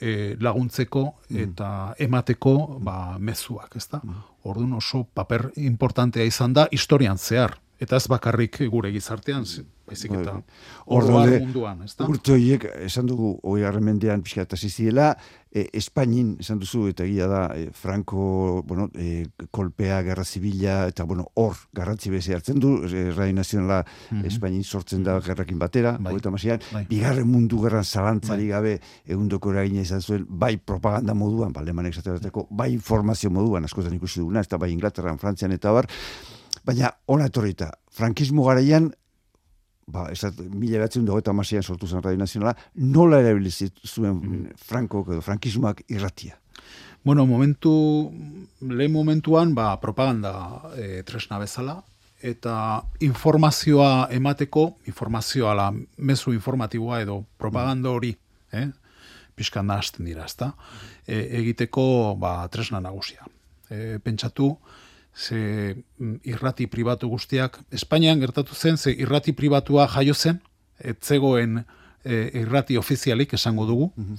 e, 0.00 0.36
laguntzeko 0.40 1.04
mm. 1.30 1.42
eta 1.46 1.70
emateko 2.02 2.54
ba, 2.82 3.18
mezuak, 3.18 3.76
ezta? 3.76 4.02
Mm. 4.02 4.22
Orduan 4.50 4.72
oso 4.78 5.04
paper 5.14 5.50
importantea 5.62 6.26
izan 6.26 6.56
da 6.58 6.66
historian 6.70 7.18
zehar. 7.18 7.58
Eta 7.82 7.98
ez 7.98 8.06
bakarrik 8.10 8.60
gure 8.70 8.92
gizartean, 8.94 9.46
baizik 9.88 10.12
eta 10.14 10.36
bai. 10.38 11.38
munduan, 11.42 11.82
ez 11.82 11.94
da? 11.98 12.06
Urte 12.06 12.36
horiek, 12.36 12.66
esan 12.86 13.08
dugu, 13.10 13.34
hori 13.42 13.64
arremendean 13.66 14.22
pixka 14.22 14.44
eta 14.46 14.56
ziziela, 14.56 15.08
e, 15.50 15.64
Espainin, 15.80 16.36
esan 16.40 16.60
duzu, 16.62 16.84
eta 16.92 17.04
gila 17.08 17.26
da, 17.26 17.40
e, 17.58 17.70
Franco, 17.74 18.62
bueno, 18.68 18.86
e, 18.94 19.26
kolpea, 19.50 19.98
gerra 20.06 20.24
zibila, 20.24 20.76
eta, 20.92 21.04
bueno, 21.08 21.26
hor, 21.34 21.56
garrantzi 21.74 22.12
beze 22.12 22.36
hartzen 22.36 22.60
du, 22.62 22.70
e, 22.86 23.08
Rai 23.16 23.32
Nazionala 23.34 23.80
mm 24.10 24.30
Espainin 24.30 24.62
sortzen 24.62 25.02
da 25.02 25.18
gerrakin 25.20 25.58
batera, 25.58 25.96
bai. 25.98 26.14
bai. 26.72 26.84
bigarren 26.88 27.26
mundu 27.28 27.60
gerran 27.64 27.84
zalantzari 27.84 28.46
bai. 28.46 28.52
gabe, 28.52 28.76
egundoko 29.06 29.50
eragina 29.50 29.82
izan 29.82 30.00
zuen, 30.00 30.24
bai 30.28 30.56
propaganda 30.56 31.14
moduan, 31.14 31.52
balemanek 31.52 31.98
zaterateko, 31.98 32.46
bai 32.50 32.70
informazio 32.72 33.30
moduan, 33.30 33.64
askotan 33.64 33.98
ikusi 33.98 34.20
duguna, 34.20 34.40
ez 34.40 34.48
da 34.48 34.58
bai 34.62 34.70
Inglaterran, 34.70 35.18
Frantzian 35.18 35.52
eta 35.52 35.74
bar, 35.74 35.90
baina 36.64 36.92
ona 37.06 37.26
etorrita, 37.30 37.70
frankismo 37.90 38.44
garaian 38.46 38.90
ba, 39.86 40.06
esat, 40.12 40.38
mila 40.38 40.80
behatzen 40.82 41.06
dugu 41.06 41.22
eta 41.22 41.34
masian 41.36 41.62
sortu 41.62 41.86
zen 41.86 42.02
Radio 42.02 42.20
Nazionala, 42.20 42.54
nola 42.74 43.20
erabilizit 43.22 43.82
zuen 43.86 44.14
mm. 44.14 44.58
Franko 44.62 45.04
edo 45.08 45.20
Frankismoak 45.24 45.84
irratia? 45.88 46.38
Bueno, 47.04 47.26
momentu, 47.26 47.72
lehen 48.62 48.92
momentuan, 48.92 49.56
ba, 49.58 49.74
propaganda 49.82 50.34
e, 50.78 51.02
tresna 51.02 51.40
bezala, 51.42 51.80
eta 52.22 52.54
informazioa 53.02 54.06
emateko, 54.14 54.68
informazioa 54.86 55.56
la 55.58 55.72
mezu 55.98 56.32
informatiboa 56.36 57.00
edo 57.02 57.24
propaganda 57.38 57.90
hori, 57.90 58.12
eh? 58.54 58.68
pixkan 59.34 59.66
da 59.66 59.80
hasten 59.82 60.06
dira, 60.06 60.28
ezta? 60.30 60.52
E, 61.02 61.18
egiteko 61.40 62.14
ba, 62.20 62.36
tresna 62.54 62.78
nagusia. 62.84 63.26
E, 63.66 63.98
pentsatu, 64.04 64.52
ze 65.14 65.76
mm, 65.98 66.14
irrati 66.24 66.66
pribatu 66.66 67.08
guztiak, 67.08 67.58
Espainian 67.70 68.20
gertatu 68.20 68.54
zen, 68.54 68.76
ze 68.76 68.92
irrati 68.92 69.32
pribatua 69.32 69.86
jaio 69.88 70.14
zen, 70.14 70.40
etzegoen 70.78 71.64
e, 72.04 72.30
irrati 72.40 72.76
ofizialik 72.76 73.34
esango 73.34 73.66
dugu, 73.66 73.92
mhm. 73.96 74.14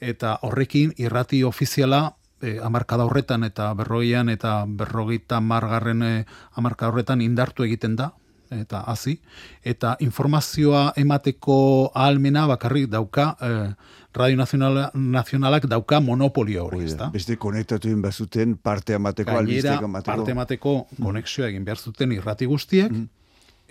eta 0.00 0.38
horrekin 0.42 0.92
irrati 0.96 1.42
ofiziala 1.44 2.16
e, 2.40 2.58
amarkada 2.62 3.04
horretan 3.04 3.44
eta 3.44 3.72
berroian 3.74 4.28
eta 4.28 4.64
berrogeita 4.66 5.40
margarren 5.40 6.02
e, 6.02 6.12
amarka 6.52 6.88
horretan 6.88 7.20
indartu 7.20 7.64
egiten 7.64 7.96
da, 7.96 8.12
eta 8.50 8.80
hasi 8.86 9.18
eta 9.64 9.96
informazioa 10.00 10.92
emateko 11.00 11.56
ahalmena 11.94 12.46
bakarrik 12.50 12.88
dauka 12.90 13.34
eh, 13.40 13.70
Radio 14.14 14.36
Nacional, 14.36 14.90
Nacionalak 14.94 15.66
dauka 15.66 15.98
monopolio 16.00 16.68
hori, 16.68 16.84
ezta? 16.86 17.08
Beste 17.10 17.34
konektatu 17.40 17.88
egin 17.90 18.02
behar 18.02 18.14
zuten 18.14 18.56
parte 18.56 18.94
amateko, 18.94 19.34
albisteko 19.40 19.88
amateko. 19.88 20.10
parte 20.12 20.34
amateko 20.36 20.74
konexioa 21.02 21.48
egin 21.48 21.64
behar 21.66 21.78
zuten 21.82 22.12
irrati 22.14 22.46
guztiek, 22.46 22.92
mm. 22.92 23.08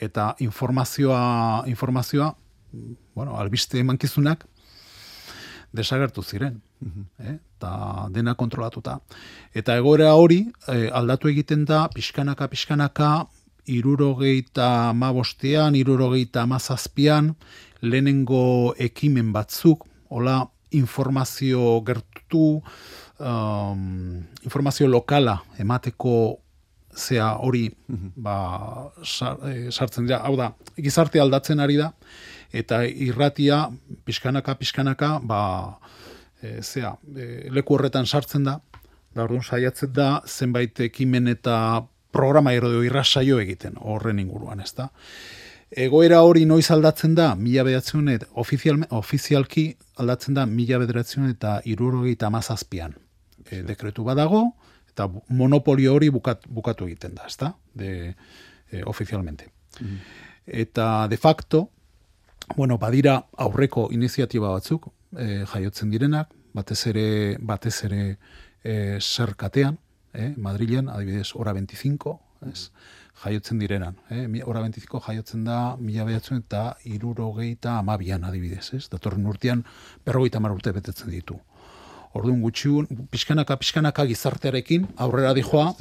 eta 0.04 0.34
informazioa, 0.44 1.22
informazioa, 1.72 2.34
bueno, 3.16 3.38
albiste 3.40 3.80
emankizunak, 3.80 4.44
desagertu 5.72 6.24
ziren, 6.24 6.60
mm 6.82 7.08
eh? 7.24 7.38
eta 7.64 8.10
dena 8.12 8.36
kontrolatuta. 8.36 8.98
Eta 9.56 9.78
egoera 9.80 10.12
hori, 10.20 10.42
eh, 10.68 10.90
aldatu 10.92 11.32
egiten 11.32 11.64
da, 11.66 11.88
pixkanaka, 11.88 12.50
pixkanaka, 12.52 13.14
irurogeita 13.72 14.90
amabostean, 14.90 15.76
irurogeita 15.80 16.44
amazazpian, 16.44 17.32
lehenengo 17.82 18.76
ekimen 18.78 19.32
batzuk, 19.32 19.88
hola 20.14 20.44
informazio 20.74 21.82
gertu, 21.86 22.62
um, 23.20 24.22
informazio 24.46 24.88
lokala 24.88 25.40
emateko 25.62 26.40
zea 26.94 27.32
hori 27.42 27.68
ba, 28.16 28.36
eh, 29.50 29.70
sartzen 29.72 30.06
dira, 30.06 30.22
hau 30.26 30.36
da, 30.38 30.52
gizarte 30.78 31.22
aldatzen 31.22 31.60
ari 31.60 31.78
da, 31.80 31.92
eta 32.54 32.84
irratia, 32.86 33.64
pixkanaka, 34.06 34.56
pixkanaka, 34.60 35.16
ba, 35.26 35.42
e, 36.42 36.60
zea, 36.62 36.94
e, 37.16 37.50
leku 37.50 37.74
horretan 37.74 38.06
sartzen 38.06 38.46
da, 38.46 38.60
da 39.14 39.26
orduan 39.26 39.42
saiatzen 39.42 39.94
da, 39.94 40.10
zenbait 40.28 40.80
ekimen 40.86 41.32
eta 41.34 41.56
programa 42.14 42.54
edo 42.54 42.84
irrasaio 42.86 43.40
egiten 43.42 43.80
horren 43.82 44.22
inguruan, 44.22 44.62
ez 44.62 44.74
da. 44.78 44.92
Egoera 45.76 46.22
hori 46.22 46.46
noiz 46.46 46.70
aldatzen 46.72 47.16
da, 47.18 47.34
mila 47.36 47.64
bedatzen 47.66 48.10
eta 48.12 48.28
ofizial, 48.42 48.84
ofizialki 48.94 49.66
aldatzen 50.02 50.38
da 50.38 50.46
mila 50.46 50.80
bedatzen 50.82 51.30
eta 51.30 51.60
irurogeita 51.66 52.28
amazazpian. 52.28 52.94
E, 53.50 53.62
dekretu 53.66 54.06
badago, 54.06 54.44
eta 54.92 55.08
monopolio 55.30 55.96
hori 55.96 56.10
bukat, 56.14 56.46
bukatu 56.48 56.88
egiten 56.88 57.16
da, 57.18 57.28
ez 57.28 57.38
da, 57.42 57.54
de, 57.74 58.14
e, 58.72 58.84
ofizialmente. 58.86 59.50
Mm. 59.80 59.98
Eta 60.46 61.08
de 61.08 61.18
facto, 61.18 61.70
bueno, 62.56 62.78
badira 62.78 63.24
aurreko 63.38 63.90
iniziatiba 63.92 64.52
batzuk, 64.54 64.92
e, 65.18 65.44
jaiotzen 65.50 65.90
direnak, 65.94 66.34
batez 66.54 66.84
ere, 66.92 67.08
batez 67.40 67.78
ere 67.88 68.04
e, 68.64 69.00
zerkatean, 69.02 69.80
eh? 70.14 70.34
Madrilen, 70.38 70.90
adibidez, 70.90 71.34
ora 71.36 71.54
25, 71.54 72.20
ez? 72.52 72.70
Jaiotzen 73.22 73.60
direnan. 73.60 73.98
Eh? 74.10 74.26
Ora 74.46 74.62
25 74.66 75.02
jaiotzen 75.08 75.44
da, 75.48 75.76
mila 75.78 76.06
behatzen 76.08 76.42
eta 76.42 76.64
irurogeita 76.90 77.78
amabian 77.80 78.24
adibidez. 78.28 78.74
Ez? 78.78 78.88
Datorren 78.90 79.28
urtean, 79.30 79.64
berrogeita 80.06 80.42
mar 80.44 80.56
urte 80.56 80.74
betetzen 80.74 81.14
ditu. 81.14 81.40
Orduan 82.14 82.44
gutxiun, 82.44 82.86
pixkanaka, 83.10 83.56
pixkanaka 83.58 84.04
gizartearekin 84.06 84.84
aurrera 85.02 85.32
dijoa, 85.34 85.72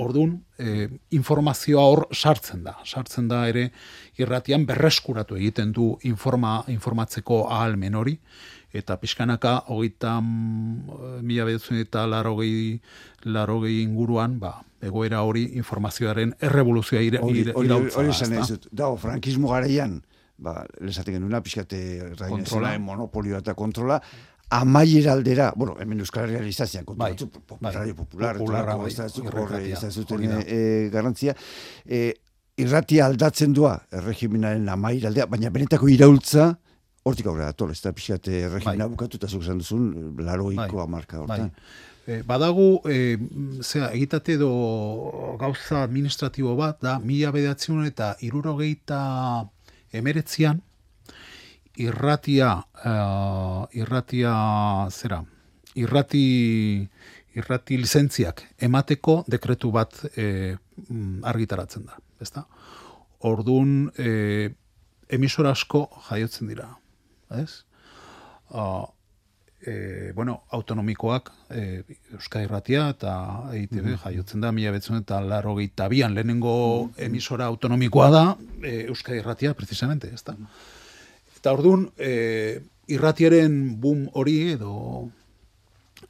orduan 0.00 0.38
e, 0.56 0.86
informazioa 1.12 1.82
hor 1.84 2.06
sartzen 2.16 2.62
da. 2.64 2.78
Sartzen 2.88 3.28
da 3.28 3.42
ere 3.50 3.66
irratian 4.16 4.64
berreskuratu 4.68 5.36
egiten 5.36 5.74
du 5.76 5.90
informa, 6.08 6.62
informatzeko 6.72 7.42
ahalmen 7.52 7.98
hori, 8.00 8.16
eta 8.72 8.96
pixkanaka 9.00 9.58
hogeita 9.68 10.14
mm, 10.22 11.20
mila 11.28 11.44
bedutzen 11.48 11.82
eta 11.82 12.06
larogei, 12.08 12.78
larogei 13.28 13.82
inguruan, 13.82 14.38
ba, 14.40 14.54
egoera 14.80 15.20
hori 15.26 15.50
informazioaren 15.60 16.32
errevoluzioa 16.48 17.02
ire, 17.04 17.20
ire, 17.32 17.52
hori, 17.52 17.76
hori, 17.92 18.08
ez 18.12 18.48
dut, 18.54 18.68
dago, 18.72 18.96
frankismo 19.00 19.52
garaian, 19.52 19.98
ba, 20.38 20.62
lezatek 20.80 21.18
genuna, 21.18 21.40
pixkate, 21.44 21.80
kontrola, 22.24 22.72
monopolio 22.78 23.40
eta 23.40 23.56
kontrola, 23.58 24.00
amaier 24.50 25.08
aldera, 25.08 25.52
bueno, 25.56 25.76
hemen 25.80 26.00
Euskal 26.00 26.30
Herria 26.30 26.48
izazian, 26.48 26.84
kontu 26.88 27.02
bai, 27.02 27.12
bai, 27.60 27.72
radio 27.74 27.94
popular, 27.94 28.38
popular, 28.38 28.64
bai, 28.66 28.94
bai, 28.96 30.44
e, 30.46 30.88
garantzia, 30.92 31.34
e, 31.84 32.14
irratia 32.58 33.06
aldatzen 33.06 33.52
doa, 33.52 33.74
erregimenaren 33.92 34.68
amaier 34.72 35.10
aldera, 35.10 35.26
baina 35.26 35.52
benetako 35.52 35.90
iraultza, 35.92 36.54
hortik 37.04 37.28
aurrera, 37.28 37.52
tol, 37.52 37.74
ez 37.74 37.82
da 37.84 37.92
pixate 37.92 38.40
erregimena 38.46 38.86
bai. 38.86 38.94
bukatu, 38.96 39.20
eta 39.20 39.28
zuk 39.28 39.44
esan 39.44 39.60
duzun, 39.60 39.92
laroiko 40.24 40.80
bai. 40.80 40.86
amarka 40.86 41.20
hortan. 41.20 41.52
Bai. 41.52 41.84
E, 42.08 42.22
badago, 42.24 42.70
e, 42.88 43.18
zera, 43.60 43.92
egitate 43.92 44.38
do 44.40 44.48
gauza 45.40 45.82
administratibo 45.84 46.56
bat, 46.56 46.80
da, 46.80 46.96
mila 47.04 47.34
bedatzen 47.36 47.84
eta 47.84 48.14
irurogeita 48.24 49.02
emeretzian, 49.92 50.62
irratia 51.78 52.52
uh, 52.58 53.66
irratia 53.72 54.34
zera 54.90 55.22
irrati 55.78 56.26
irrati 57.38 57.78
lizentziak 57.78 58.42
emateko 58.68 59.22
dekretu 59.30 59.70
bat 59.74 59.94
e, 60.16 60.56
argitaratzen 61.28 61.86
da, 61.86 61.98
ezta? 62.24 62.44
Ordun 63.28 63.90
e, 63.98 64.50
emisora 65.14 65.52
asko 65.56 65.86
jaiotzen 66.08 66.50
dira, 66.50 66.68
ez? 67.34 67.64
Uh, 68.48 68.86
e, 69.60 70.12
bueno, 70.16 70.38
autonomikoak 70.56 71.30
e, 71.50 71.82
Euskal 72.16 72.46
Irratia 72.46 72.88
eta 72.94 73.12
EITB 73.52 73.74
mm 73.74 73.86
-hmm. 73.86 74.02
jaiotzen 74.04 74.40
da 74.40 74.52
mila 74.52 74.72
betzen 74.72 74.96
eta 74.96 75.20
laro 75.20 75.54
lehenengo 75.56 76.90
emisora 76.96 77.44
autonomikoa 77.44 78.10
da 78.10 78.36
e, 78.62 78.86
Euskal 78.88 79.16
Irratia, 79.16 79.54
precisamente, 79.54 80.08
ez 80.14 80.24
da? 80.24 80.36
Eta 81.38 81.52
orduan, 81.54 81.86
e, 81.96 82.58
irratiaren 82.90 83.52
boom 83.80 84.08
hori 84.18 84.38
edo 84.56 84.72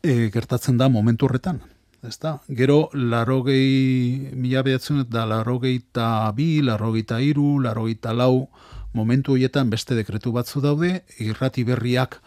e, 0.02 0.30
gertatzen 0.32 0.78
da 0.80 0.88
momentu 0.88 1.26
horretan. 1.26 1.60
Ezta? 2.06 2.38
Gero, 2.48 2.88
larogei 2.94 4.30
mila 4.38 4.62
behatzen 4.62 5.02
eta 5.02 5.26
larogei 5.26 5.74
eta 5.80 6.30
bi, 6.36 6.62
larogei 6.62 7.02
eta 7.02 7.18
iru, 7.20 7.58
larogei 7.60 7.96
eta 7.98 8.14
lau 8.14 8.48
momentu 8.94 9.34
horietan 9.34 9.70
beste 9.70 9.96
dekretu 9.98 10.32
batzu 10.32 10.62
daude, 10.64 11.02
irrati 11.18 11.64
berriak 11.66 12.20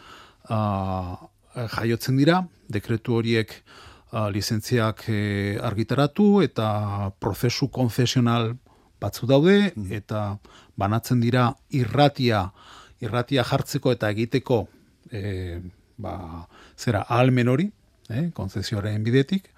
a, 0.50 0.60
jaiotzen 1.78 2.20
dira, 2.20 2.44
dekretu 2.70 3.16
horiek 3.18 3.56
a, 4.12 4.28
lizentziak 4.30 5.08
e, 5.08 5.22
argitaratu 5.64 6.44
eta 6.44 7.14
prozesu 7.24 7.72
konzesional 7.72 8.54
batzu 9.02 9.26
daude, 9.26 9.72
mm. 9.72 9.90
eta 10.04 10.38
banatzen 10.78 11.24
dira 11.24 11.48
irratia 11.72 12.52
irratia 13.02 13.44
jartzeko 13.48 13.94
eta 13.96 14.10
egiteko 14.14 14.66
e, 15.12 15.60
ba, 15.98 16.48
zera 16.78 17.06
ahalmen 17.08 17.50
hori, 17.52 17.70
e, 18.10 18.30
konzezioaren 18.38 19.04
bidetik, 19.04 19.50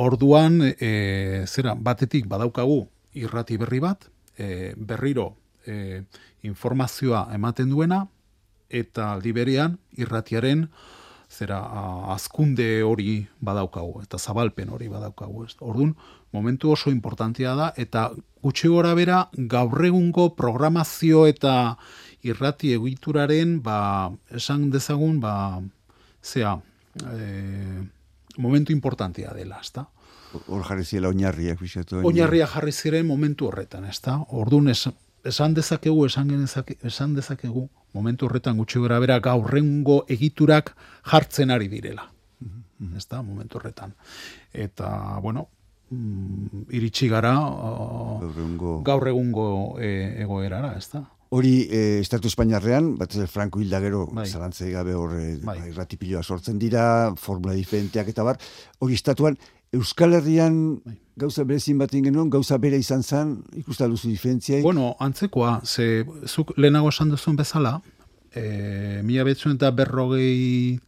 orduan 0.00 0.60
e, 0.70 1.44
zera 1.46 1.74
batetik 1.74 2.28
badaukagu 2.30 2.84
irrati 3.18 3.58
berri 3.60 3.80
bat, 3.82 4.06
e, 4.38 4.72
berriro 4.76 5.34
e, 5.66 6.02
informazioa 6.46 7.28
ematen 7.34 7.70
duena, 7.70 8.06
eta 8.70 9.10
aldi 9.16 9.32
berean 9.34 9.76
irratiaren 9.98 10.68
zera 11.30 11.60
azkunde 12.10 12.82
hori 12.82 13.20
badaukagu, 13.38 14.02
eta 14.02 14.18
zabalpen 14.18 14.70
hori 14.74 14.88
badaukagu. 14.90 15.44
Ez. 15.46 15.54
Orduan, 15.60 15.94
momentu 16.34 16.72
oso 16.74 16.90
importantia 16.90 17.54
da, 17.58 17.70
eta 17.78 18.08
gutxi 18.42 18.70
gora 18.70 18.94
bera, 18.98 19.20
gaur 19.52 19.84
egungo 19.86 20.30
programazio 20.34 21.26
eta 21.30 21.76
irrati 22.22 22.74
egituraren 22.76 23.60
ba, 23.62 24.10
esan 24.30 24.68
dezagun 24.70 25.20
ba, 25.20 25.60
zea, 26.22 26.58
e, 27.00 27.82
momentu 28.36 28.72
importantia 28.72 29.32
dela, 29.34 29.60
ezta? 29.60 29.86
Hor 30.46 30.62
jarri 30.64 30.84
zela 30.84 31.08
oinarriak 31.08 31.60
bizatu. 31.60 32.02
Oinarria 32.06 32.46
jarri 32.46 32.72
ziren 32.72 33.06
momentu 33.06 33.48
horretan, 33.48 33.84
ezta? 33.90 34.20
Ordun 34.30 34.68
es, 34.70 34.84
esan 35.24 35.54
dezakegu, 35.54 36.04
esan 36.06 36.28
genezake, 36.30 36.78
esan 36.86 37.14
dezakegu 37.14 37.68
momentu 37.92 38.26
horretan 38.26 38.58
gutxi 38.60 38.78
gora 38.78 39.00
bera 39.02 39.18
gaurrengo 39.20 40.04
egiturak 40.08 40.74
jartzen 41.10 41.50
ari 41.50 41.68
direla. 41.68 42.10
Mm 42.40 42.96
Ezta? 42.96 43.20
Momentu 43.22 43.58
horretan. 43.58 43.92
Eta, 44.52 45.18
bueno, 45.20 45.48
mm, 45.90 46.62
iritsi 46.72 47.08
gara 47.08 47.34
gaur 48.86 49.08
egungo 49.08 49.76
e, 49.78 50.22
egoerara, 50.22 50.72
ezta? 50.78 51.02
Hori 51.30 51.68
e, 51.70 52.00
Estatu 52.02 52.26
Espainiarrean, 52.26 52.96
bat 52.98 53.12
ez 53.14 53.28
Franco 53.30 53.60
hilda 53.62 53.78
gero, 53.78 54.08
bai. 54.10 54.26
zalantzei 54.26 54.72
gabe 54.72 54.96
hor 54.98 55.12
e, 55.14 55.36
bai. 55.44 55.60
bai 55.70 56.22
sortzen 56.24 56.58
dira, 56.58 57.14
formula 57.16 57.54
diferenteak 57.54 58.08
eta 58.08 58.24
bar, 58.26 58.38
hori 58.80 58.94
Estatuan, 58.94 59.38
Euskal 59.72 60.14
Herrian 60.14 60.80
bai. 60.84 60.96
gauza 61.16 61.44
berezin 61.44 61.78
bat 61.78 61.92
genuen, 61.92 62.30
gauza 62.30 62.58
bere 62.58 62.76
izan 62.76 63.04
zen, 63.04 63.44
ikusta 63.54 63.86
duzu 63.86 64.08
diferentziai? 64.08 64.60
Bueno, 64.62 64.96
antzekoa, 64.98 65.60
ze, 65.64 66.04
zuk 66.26 66.50
lehenago 66.56 66.88
esan 66.88 67.14
duzun 67.14 67.36
bezala, 67.36 67.80
e, 68.34 69.00
mila 69.06 69.22
betzuen 69.22 69.54
eta 69.54 69.70
berrogei 69.70 70.80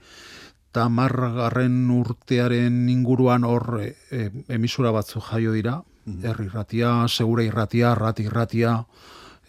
eta 0.73 0.89
margarren 0.89 1.91
urtearen 1.93 2.89
inguruan 2.89 3.45
hor 3.45 3.79
e, 3.79 4.29
emisura 4.49 4.91
batzu 4.91 5.21
jaio 5.21 5.53
dira, 5.53 5.85
mm 6.05 6.13
-hmm. 6.13 6.31
erri 6.31 6.47
irratia, 6.47 7.07
segura 7.07 7.45
irratia, 7.45 7.95
rati 7.95 8.25
irratia, 8.25 8.87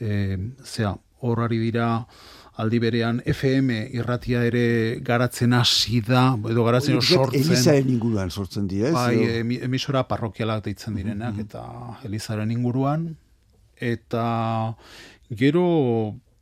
e, 0.04 0.38
zea, 0.68 0.94
horari 1.24 1.60
dira 1.62 1.88
aldi 2.62 2.80
berean 2.80 3.22
FM 3.26 3.72
irratia 3.98 4.44
ere 4.46 4.66
garatzen 5.06 5.56
hasi 5.58 6.02
da, 6.06 6.34
edo 6.52 6.66
garatzen 6.68 7.00
sortzen. 7.02 7.42
Elizaren 7.42 7.90
inguruan 7.96 8.30
sortzen 8.30 8.68
dira, 8.70 8.92
ez? 8.92 8.94
Bai, 8.94 9.58
emisora 9.66 10.04
parrokialak 10.10 10.62
deitzen 10.68 11.00
direnak, 11.00 11.34
mm-hmm. 11.34 11.48
eta 11.48 12.06
Elizaren 12.10 12.54
inguruan. 12.54 13.08
Eta 13.84 14.28
gero 15.34 15.66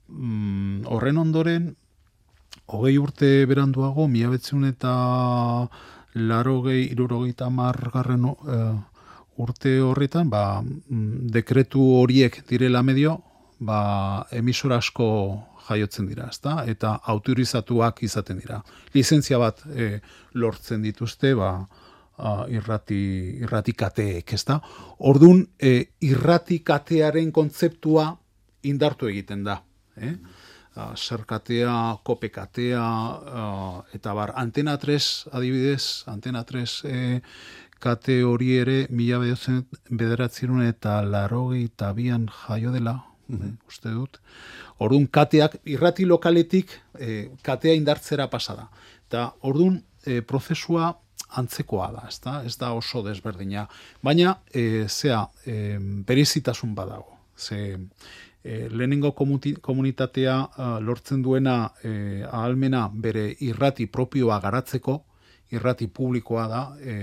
mm, 0.09 0.83
horren 0.91 1.21
ondoren, 1.21 1.71
hogei 2.71 2.97
urte 2.99 3.31
beranduago, 3.47 4.09
mila 4.11 4.33
betzen 4.35 4.67
eta 4.67 4.91
laro 6.13 6.59
gehi, 6.67 6.89
iruro 6.91 7.23
margarren 7.49 8.25
uh, 8.25 8.75
urte 9.37 9.79
horretan, 9.79 10.29
ba, 10.29 10.61
mm, 10.61 11.31
dekretu 11.31 11.79
horiek 12.01 12.43
direla 12.49 12.83
medio, 12.83 13.21
ba, 13.61 14.25
emisora 14.33 14.79
asko 14.81 15.07
jaiotzen 15.67 16.09
dira, 16.09 16.27
ezta? 16.33 16.61
Eta 16.69 16.95
autorizatuak 17.13 18.01
izaten 18.07 18.41
dira. 18.41 18.59
Lizentzia 18.95 19.39
bat 19.41 19.63
e, 19.69 19.93
lortzen 20.41 20.81
dituzte, 20.83 21.33
ba, 21.37 21.53
a, 22.17 22.35
irrati, 22.51 23.01
irrati 23.45 23.75
kateek, 23.77 24.33
ezta? 24.37 24.59
Ordun 25.11 25.43
e, 25.57 25.75
irrati 26.07 26.61
katearen 26.65 27.31
kontzeptua 27.31 28.09
indartu 28.69 29.09
egiten 29.11 29.45
da, 29.47 29.61
eh? 29.97 30.15
A, 30.71 30.93
zerkatea, 30.95 31.73
kopekatea, 32.07 32.83
eta 33.91 34.13
bar, 34.15 34.31
antena 34.39 34.77
3, 34.79 35.01
adibidez, 35.35 36.07
antena 36.07 36.45
3 36.47 36.77
e, 36.87 37.01
kate 37.81 38.21
hori 38.23 38.53
ere, 38.61 38.77
mila 38.89 39.19
bederatzen 39.19 40.61
eta 40.63 41.01
larogei 41.03 41.65
eta 41.65 41.91
bian 41.97 42.29
jaio 42.31 42.71
dela, 42.71 43.01
mm 43.31 43.57
uste 43.71 43.89
dut. 43.89 44.19
Orduan 44.83 45.07
kateak 45.07 45.59
irrati 45.65 46.05
lokaletik 46.05 46.73
e, 46.99 47.29
katea 47.41 47.73
indartzera 47.77 48.27
pasa 48.29 48.55
da. 48.55 48.67
Eta 49.07 49.31
orduan 49.47 49.81
e, 50.05 50.21
prozesua 50.21 50.91
antzekoa 51.39 51.91
da, 51.93 52.07
ezta? 52.09 52.41
Ez 52.45 52.57
da 52.59 52.73
oso 52.75 53.03
desberdina. 53.05 53.67
Baina 54.03 54.35
e, 54.53 54.87
zea 54.87 55.21
e, 55.45 55.77
berizitasun 56.07 56.75
badago. 56.75 57.17
Ze 57.37 57.77
e, 58.43 58.67
lehenengo 58.69 59.13
komunitatea 59.13 60.35
lortzen 60.81 61.21
duena 61.21 61.71
e, 61.83 62.23
ahalmena 62.27 62.89
bere 62.93 63.29
irrati 63.39 63.87
propioa 63.87 64.39
garatzeko, 64.43 64.97
irrati 65.51 65.87
publikoa 65.87 66.47
da, 66.47 66.65
e, 66.81 66.95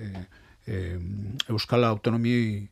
e, 0.00 0.26
e, 0.66 0.98
Euskal 1.48 1.84
Autonomi 1.84 2.68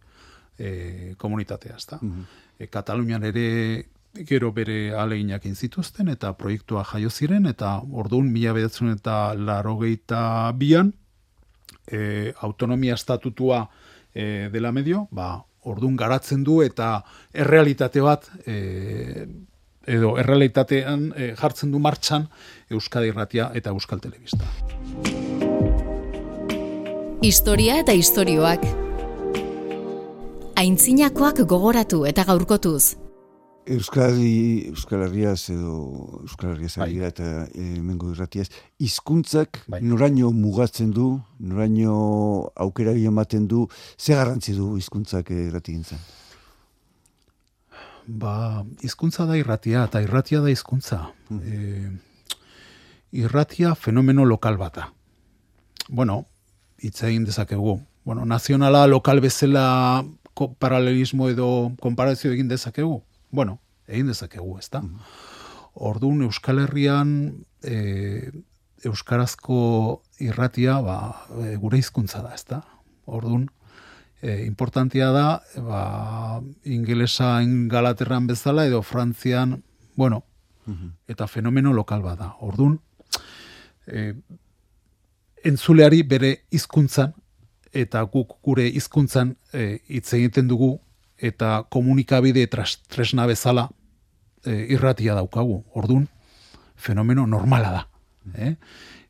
e, 0.59 1.15
komunitatea, 1.19 1.77
ezta. 1.77 2.01
Mm 2.03 2.43
Katalunian 2.71 3.25
ere 3.29 3.87
gero 4.25 4.53
bere 4.53 4.95
aleinak 4.97 5.45
zituzten 5.55 6.09
eta 6.09 6.33
proiektua 6.33 6.85
jaio 6.85 7.11
ziren 7.11 7.47
eta 7.47 7.81
orduan 7.93 8.31
mila 8.33 8.53
bedatzen 8.57 8.95
eta 8.95 9.35
larogeita 9.35 10.53
bian 10.57 10.93
e, 11.87 12.33
autonomia 12.41 12.95
estatutua 12.95 13.69
e, 14.15 14.49
dela 14.53 14.73
medio, 14.73 15.09
ba, 15.11 15.45
orduan 15.67 15.97
garatzen 15.97 16.45
du 16.45 16.63
eta 16.63 17.03
errealitate 17.35 18.01
bat 18.01 18.29
e, 18.47 19.27
edo 19.87 20.17
errealitatean 20.19 21.13
e, 21.17 21.35
jartzen 21.39 21.71
du 21.71 21.79
martxan 21.79 22.29
Euskadi 22.71 23.13
Irratia 23.13 23.51
eta 23.55 23.71
Euskal 23.71 24.01
Telebista. 24.01 24.47
Historia 27.23 27.81
eta 27.83 27.93
istorioak 27.97 28.86
Aintzinakoak 30.57 31.43
gogoratu 31.45 32.07
eta 32.09 32.23
gaurkotuz. 32.25 32.97
Euskadi, 33.69 34.71
Euskal 34.71 35.03
Herriaz 35.05 35.51
edo 35.53 36.23
Euskal 36.23 36.55
Herriaz 36.55 36.79
bai. 36.79 36.95
eta 37.05 37.45
e, 37.53 37.65
mengo 37.85 38.09
irratiaz, 38.15 38.47
izkuntzak 38.79 39.61
bai. 39.69 39.83
noraino 39.83 40.31
mugatzen 40.33 40.95
du, 40.97 41.21
noraino 41.41 42.49
aukera 42.55 42.97
ematen 42.97 43.47
du, 43.47 43.67
ze 43.99 44.15
garrantzi 44.15 44.55
du 44.57 44.79
izkuntzak 44.79 45.31
irrati 45.31 45.77
gintzen? 45.77 45.99
Ba, 48.07 48.65
izkuntza 48.81 49.27
da 49.27 49.37
irratia, 49.37 49.85
eta 49.85 50.01
irratia 50.01 50.41
da 50.41 50.51
izkuntza. 50.51 51.11
Mm. 51.29 51.99
irratia 53.13 53.75
fenomeno 53.75 54.25
lokal 54.25 54.57
bata. 54.57 54.93
Bueno, 55.89 56.25
hitza 56.79 57.09
egin 57.09 57.25
dezakegu. 57.25 57.81
Bueno, 58.05 58.25
nazionala 58.25 58.87
lokal 58.87 59.21
bezala 59.21 60.05
paralelismo 60.59 61.31
edo 61.33 61.73
konparazio 61.81 62.33
egin 62.33 62.49
dezakegu. 62.49 63.01
Bueno, 63.31 63.59
egin 63.89 64.13
dezakegu, 64.13 64.59
ezta? 64.59 64.83
Mm 64.85 65.35
Orduan 65.77 66.23
Euskal 66.25 66.63
Herrian 66.63 67.11
e, 67.61 68.31
euskarazko 68.89 70.01
irratia 70.25 70.79
ba, 70.81 70.97
e, 71.43 71.57
gure 71.61 71.81
hizkuntza 71.83 72.23
da, 72.25 72.33
ezta? 72.35 72.63
Orduan 73.05 73.45
e, 74.23 74.47
importantia 74.47 75.11
da, 75.13 75.27
ba, 75.61 75.83
ingelesa 76.65 77.43
ingalaterran 77.45 78.27
bezala 78.27 78.65
edo 78.67 78.81
frantzian, 78.83 79.61
bueno, 79.97 80.25
mhm. 80.65 80.95
eta 81.13 81.29
fenomeno 81.29 81.75
lokal 81.77 82.01
bada. 82.01 82.33
Orduan, 82.41 82.81
e, 83.87 84.15
entzuleari 85.45 86.03
bere 86.09 86.39
hizkuntzan 86.51 87.13
eta 87.77 88.03
guk 88.13 88.39
gure 88.45 88.67
hizkuntzan 88.69 89.35
e, 89.53 89.79
hitz 89.89 90.13
egiten 90.17 90.49
dugu 90.49 90.77
eta 91.19 91.65
komunikabide 91.73 92.47
tresna 92.49 93.27
bezala 93.27 93.69
e, 94.45 94.67
irratia 94.75 95.15
daukagu. 95.15 95.63
Ordun 95.75 96.07
fenomeno 96.77 97.27
normala 97.27 97.73
da, 97.73 97.83
eh? 98.37 98.55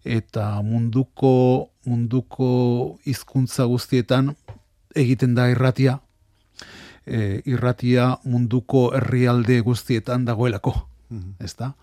Eta 0.06 0.62
munduko 0.62 1.70
munduko 1.86 2.48
hizkuntza 3.06 3.66
guztietan 3.66 4.34
egiten 4.94 5.34
da 5.34 5.48
irratia. 5.50 5.98
E, 7.06 7.42
irratia 7.46 8.12
munduko 8.24 8.88
herrialde 8.94 9.60
guztietan 9.66 10.24
dagoelako, 10.26 10.74
mm 11.10 11.44
ezta? 11.44 11.74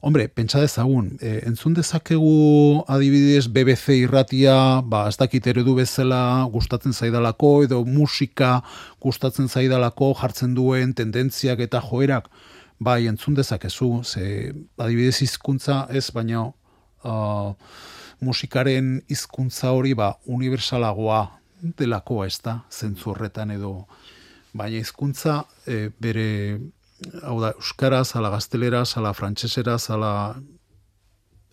Hombre, 0.00 0.28
pentsa 0.28 0.60
dezagun, 0.60 1.18
e, 1.20 1.40
entzun 1.46 1.74
dezakegu 1.76 2.84
adibidez 2.88 3.48
BBC 3.48 3.98
irratia, 4.00 4.80
ba, 4.80 5.06
ez 5.08 5.16
dakit 5.20 5.46
eredu 5.52 5.74
bezala 5.76 6.46
gustatzen 6.52 6.92
zaidalako, 6.92 7.50
edo 7.66 7.82
musika 7.84 8.62
gustatzen 9.02 9.48
zaidalako 9.48 10.14
jartzen 10.20 10.54
duen 10.54 10.94
tendentziak 10.96 11.60
eta 11.66 11.82
joerak, 11.84 12.30
bai, 12.80 13.06
entzun 13.06 13.36
dezakezu, 13.36 13.90
ze 14.04 14.54
adibidez 14.78 15.20
hizkuntza 15.20 15.86
ez, 15.92 16.08
baina 16.16 16.46
uh, 17.04 17.52
musikaren 18.20 19.02
hizkuntza 19.08 19.74
hori, 19.76 19.92
ba, 19.94 20.14
universalagoa 20.24 21.26
delako 21.76 22.24
ez 22.24 22.38
da, 22.40 22.62
zentzu 22.72 23.12
horretan 23.12 23.52
edo, 23.52 23.74
baina 24.56 24.80
hizkuntza 24.80 25.42
e, 25.68 25.90
bere 26.00 26.58
hau 27.22 27.38
da, 27.40 27.54
euskaraz, 27.56 28.14
ala 28.18 28.30
gazteleraz, 28.34 28.92
ala 29.00 29.12
frantseseraz, 29.16 29.82
ala 29.94 30.12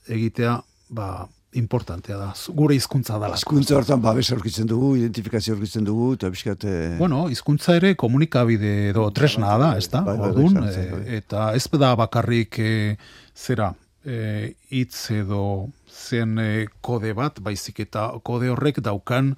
egitea, 0.08 0.60
ba, 0.90 1.28
importantea 1.58 2.18
da. 2.20 2.28
Gure 2.54 2.76
hizkuntza 2.76 3.18
da. 3.22 3.32
Hizkuntza 3.34 3.78
hortan 3.78 4.02
babes 4.04 4.28
aurkitzen 4.36 4.68
dugu, 4.70 4.94
identifikazio 5.00 5.56
aurkitzen 5.56 5.88
dugu 5.88 6.12
eta 6.18 6.30
bizkat 6.34 6.66
Bueno, 7.00 7.26
hizkuntza 7.32 7.78
ere 7.80 7.96
komunikabide 7.96 8.92
edo 8.92 9.08
tresna 9.16 9.58
da, 9.62 9.74
ezta? 9.80 10.04
Bai, 10.06 10.18
bai, 10.20 10.32
bai, 10.36 10.66
bai, 10.92 11.04
eta 11.18 11.52
ez 11.56 11.66
da 11.80 11.96
bakarrik 11.96 12.60
e, 12.60 12.98
zera 13.36 13.72
eh, 14.06 14.54
hitz 14.70 15.12
edo 15.12 15.70
zen 15.92 16.38
e, 16.40 16.68
kode 16.82 17.14
bat, 17.18 17.42
baizik 17.44 17.80
eta 17.88 18.10
kode 18.24 18.52
horrek 18.54 18.82
daukan 18.84 19.36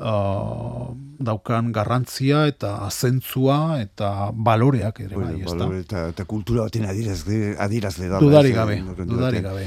uh, 0.00 0.90
daukan 1.20 1.70
garrantzia 1.72 2.46
eta 2.48 2.72
zentzua 2.90 3.80
eta 3.82 4.30
baloreak 4.32 5.00
ere 5.04 5.16
bai, 5.16 5.34
balore, 5.44 5.82
eta, 5.84 6.08
eta 6.14 6.24
kultura 6.24 6.66
baten 6.68 6.88
adirazle, 6.88 7.54
adirazle 7.60 8.08
da. 8.08 8.20
Dudari 8.22 8.52
gabe, 8.56 8.80
dudari 9.04 9.42
gabe. 9.44 9.66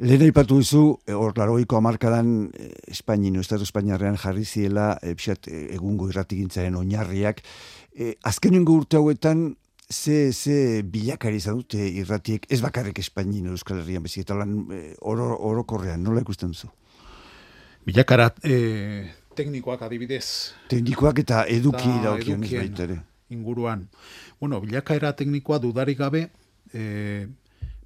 Lehen 0.00 0.22
aipatu 0.24 0.60
duzu, 0.62 0.82
eh, 1.04 1.12
hor 1.12 1.34
laroiko 1.36 1.76
amarkadan 1.76 2.28
eh, 2.56 2.70
Espaini, 2.88 3.30
no, 3.32 3.42
Estatu 3.44 3.66
Espainiarrean 3.66 4.16
jarri 4.16 4.46
ziela 4.46 4.94
e, 5.02 5.12
egungo 5.74 6.08
irratigintzaren 6.08 6.76
oinarriak. 6.76 7.42
E, 7.92 8.14
azkenengo 8.24 8.78
urte 8.80 8.96
hauetan, 8.96 9.56
ze, 9.92 10.32
ze 10.32 10.80
bilakari 10.88 11.36
izan 11.36 11.60
dute 11.60 11.84
irratiek, 11.84 12.46
ez 12.48 12.62
bakarrik 12.64 12.98
Espaini, 12.98 13.42
no, 13.42 13.52
Euskal 13.52 13.82
Herrian, 13.82 14.02
bezik, 14.02 14.24
eta 14.24 14.38
lan 14.40 14.56
oro, 15.00 15.34
orokorrean, 15.50 16.00
nola 16.02 16.24
ikusten 16.24 16.54
duzu? 16.56 16.72
Bilakara, 17.84 18.30
teknikoak 19.40 19.82
adibidez. 19.86 20.52
Teknikoak 20.70 21.22
eta 21.24 21.44
eduki 21.48 21.90
daukien 22.04 22.44
baitere. 22.44 23.00
Inguruan. 23.30 23.86
Bueno, 24.40 24.60
bilakaera 24.60 25.12
teknikoa 25.16 25.60
dudarik 25.62 25.98
gabe, 26.00 26.26
e, 26.74 27.26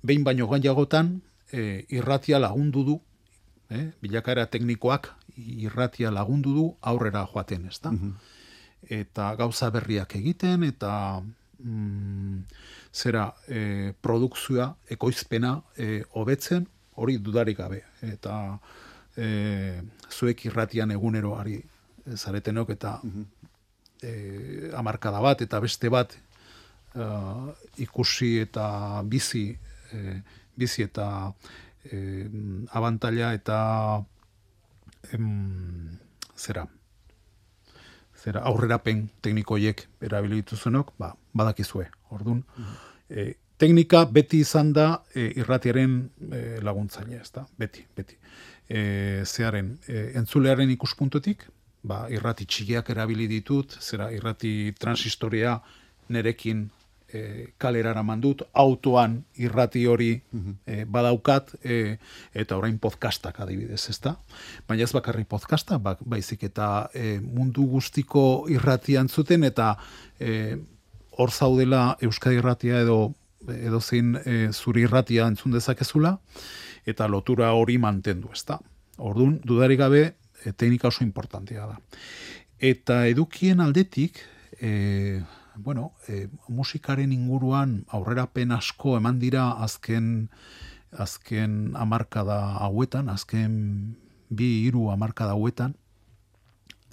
behin 0.03 0.25
baino 0.25 0.49
gaiagotan, 0.51 1.19
e, 1.53 1.85
irratia 1.95 2.41
lagundu 2.41 2.85
du, 2.85 2.99
e, 3.71 3.91
bilakaera 4.03 4.47
teknikoak 4.51 5.11
irratia 5.37 6.13
lagundu 6.15 6.55
du 6.55 6.67
aurrera 6.81 7.27
joaten, 7.33 7.67
ez 7.69 7.81
da? 7.83 7.93
Mhm. 7.93 8.15
Eta 8.95 9.35
gauza 9.37 9.71
berriak 9.73 10.15
egiten, 10.17 10.65
eta 10.65 11.21
mm, 11.59 12.41
zera 12.93 13.31
e, 13.49 13.93
produkzioa, 14.01 14.75
ekoizpena 14.97 15.57
hobetzen, 16.13 16.67
hori 16.95 17.19
dudarik 17.19 17.59
gabe. 17.59 17.83
Eta 18.03 18.59
e, 19.17 19.81
zuek 20.11 20.45
irratian 20.47 20.91
egunero 20.95 21.37
ari 21.39 21.61
zaretenok 22.15 22.77
eta 22.79 22.99
mm 23.03 23.25
amarkada 24.77 25.21
bat 25.25 25.41
eta 25.41 25.57
beste 25.65 25.89
bat 25.89 26.11
e, 26.13 27.05
ikusi 27.81 28.35
eta 28.43 29.01
bizi 29.09 29.47
e, 29.93 30.19
bizi 30.55 30.85
eta 30.85 31.07
e, 31.89 32.27
abantaila 32.77 33.31
eta 33.33 33.59
em, 35.09 35.97
zera 36.37 36.67
zera 38.25 38.43
aurrerapen 38.51 39.07
teknikoiek 39.23 39.87
erabilitu 40.05 40.57
zenok, 40.57 40.93
ba, 40.99 41.15
badakizue, 41.33 41.89
orduan. 42.11 42.45
Mm 42.59 43.33
teknika 43.59 44.05
beti 44.11 44.41
izan 44.43 44.73
da 44.75 44.87
e, 45.15 45.29
irratiaren 45.41 45.93
e, 46.33 46.41
laguntzaile, 46.67 47.21
ez 47.23 47.31
da? 47.33 47.45
Beti, 47.59 47.85
beti 47.97 48.17
e, 48.69 49.23
zearen 49.25 49.79
e, 49.89 50.11
entzulearen 50.21 50.71
ikuspuntutik, 50.75 51.47
ba, 51.85 52.05
irrati 52.13 52.47
txigiak 52.49 52.89
erabili 52.95 53.27
ditut, 53.29 53.77
zera 53.81 54.11
irrati 54.13 54.73
transistoria 54.81 55.59
nerekin 56.15 56.65
e, 57.09 57.23
kalerara 57.61 58.03
mandut, 58.03 58.43
autoan 58.53 59.19
irrati 59.41 59.85
hori 59.87 60.13
mhm. 60.17 60.57
e, 60.67 60.85
badaukat, 60.85 61.55
e, 61.63 61.97
eta 62.35 62.59
orain 62.59 62.79
podcastak 62.83 63.41
adibidez, 63.45 63.83
ezta? 63.93 64.17
Baina 64.69 64.87
ez 64.87 64.93
bakarri 64.97 65.27
podcasta, 65.29 65.79
ba, 65.79 65.97
baizik 66.01 66.47
eta 66.51 66.89
e, 66.95 67.19
mundu 67.21 67.67
guztiko 67.77 68.47
irratian 68.53 69.09
zuten, 69.09 69.45
eta 69.45 69.75
e, 70.19 70.57
hor 71.15 71.31
zaudela 71.31 71.95
Euskadi 72.03 72.41
irratia 72.41 72.81
edo 72.83 73.15
edo 73.45 73.81
zein 73.81 74.15
e, 74.25 74.49
zuri 74.53 74.87
irratia 74.87 75.27
entzun 75.29 75.53
dezakezula, 75.53 76.17
eta 76.87 77.09
lotura 77.09 77.53
hori 77.55 77.79
mantendu, 77.79 78.31
ezta. 78.33 78.59
Ordun 78.99 79.41
dudarik 79.45 79.79
gabe 79.81 80.03
e, 80.45 80.53
teknika 80.53 80.89
oso 80.89 81.05
importantea 81.05 81.67
da. 81.67 81.81
Eta 82.59 83.07
edukien 83.09 83.61
aldetik, 83.61 84.21
e, 84.61 85.23
bueno, 85.57 85.93
e, 86.09 86.29
musikaren 86.49 87.13
inguruan 87.13 87.85
aurrerapen 87.89 88.53
asko 88.53 88.97
eman 88.99 89.19
dira 89.19 89.51
azken 89.65 90.29
azken 90.95 91.75
hamarkada 91.75 92.39
hauetan, 92.63 93.09
azken 93.09 93.97
bi 94.31 94.67
hiru 94.67 94.91
hamarkada 94.93 95.35
hauetan, 95.35 95.75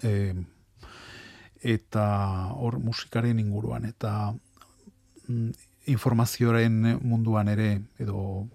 e, 0.02 0.34
eta 1.62 2.06
hor 2.58 2.80
musikaren 2.82 3.40
inguruan, 3.40 3.86
eta 3.86 4.34
mm, 5.28 5.52
informazioaren 5.94 6.98
munduan 7.02 7.50
ere, 7.52 7.82
edo 8.00 8.48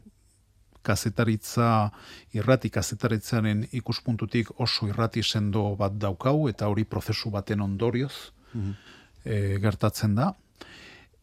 kazetaritza 0.86 1.90
irrati 2.38 2.70
kazetaritzaren 2.70 3.66
ikuspuntutik 3.80 4.52
oso 4.62 4.88
irrati 4.90 5.22
sendo 5.22 5.68
bat 5.76 5.98
daukau 5.98 6.48
eta 6.52 6.70
hori 6.70 6.84
prozesu 6.84 7.32
baten 7.34 7.64
ondorioz 7.70 8.14
mm 8.54 8.92
gertatzen 9.26 10.12
da 10.14 10.28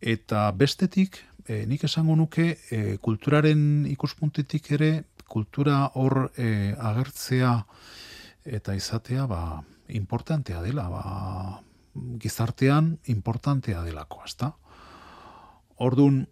eta 0.04 0.52
bestetik 0.60 1.16
e, 1.48 1.64
nik 1.66 1.86
esango 1.88 2.18
nuke 2.20 2.50
e, 2.70 2.98
kulturaren 3.00 3.86
ikuspuntutik 3.88 4.72
ere 4.76 4.90
kultura 5.28 5.86
hor 5.96 6.30
e, 6.36 6.76
agertzea 6.76 7.54
eta 8.44 8.76
izatea 8.76 9.28
ba 9.28 9.44
importantea 9.88 10.62
dela 10.62 10.90
ba 10.92 11.04
gizartean 12.20 12.98
importantea 13.14 13.84
delako, 13.86 14.24
ezta? 14.26 14.50
Ordun 15.86 16.24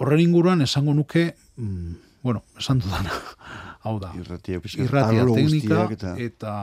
horren 0.00 0.22
inguruan 0.22 0.64
esango 0.64 0.94
nuke 0.96 1.26
mm, 1.56 1.94
bueno, 2.22 2.44
esan 2.58 2.82
dudana, 2.82 3.12
hau 3.86 3.98
da, 4.00 4.12
irratia, 4.18 4.60
irratia 4.74 5.26
teknika, 5.26 5.86
eta... 5.96 6.14
eta 6.18 6.54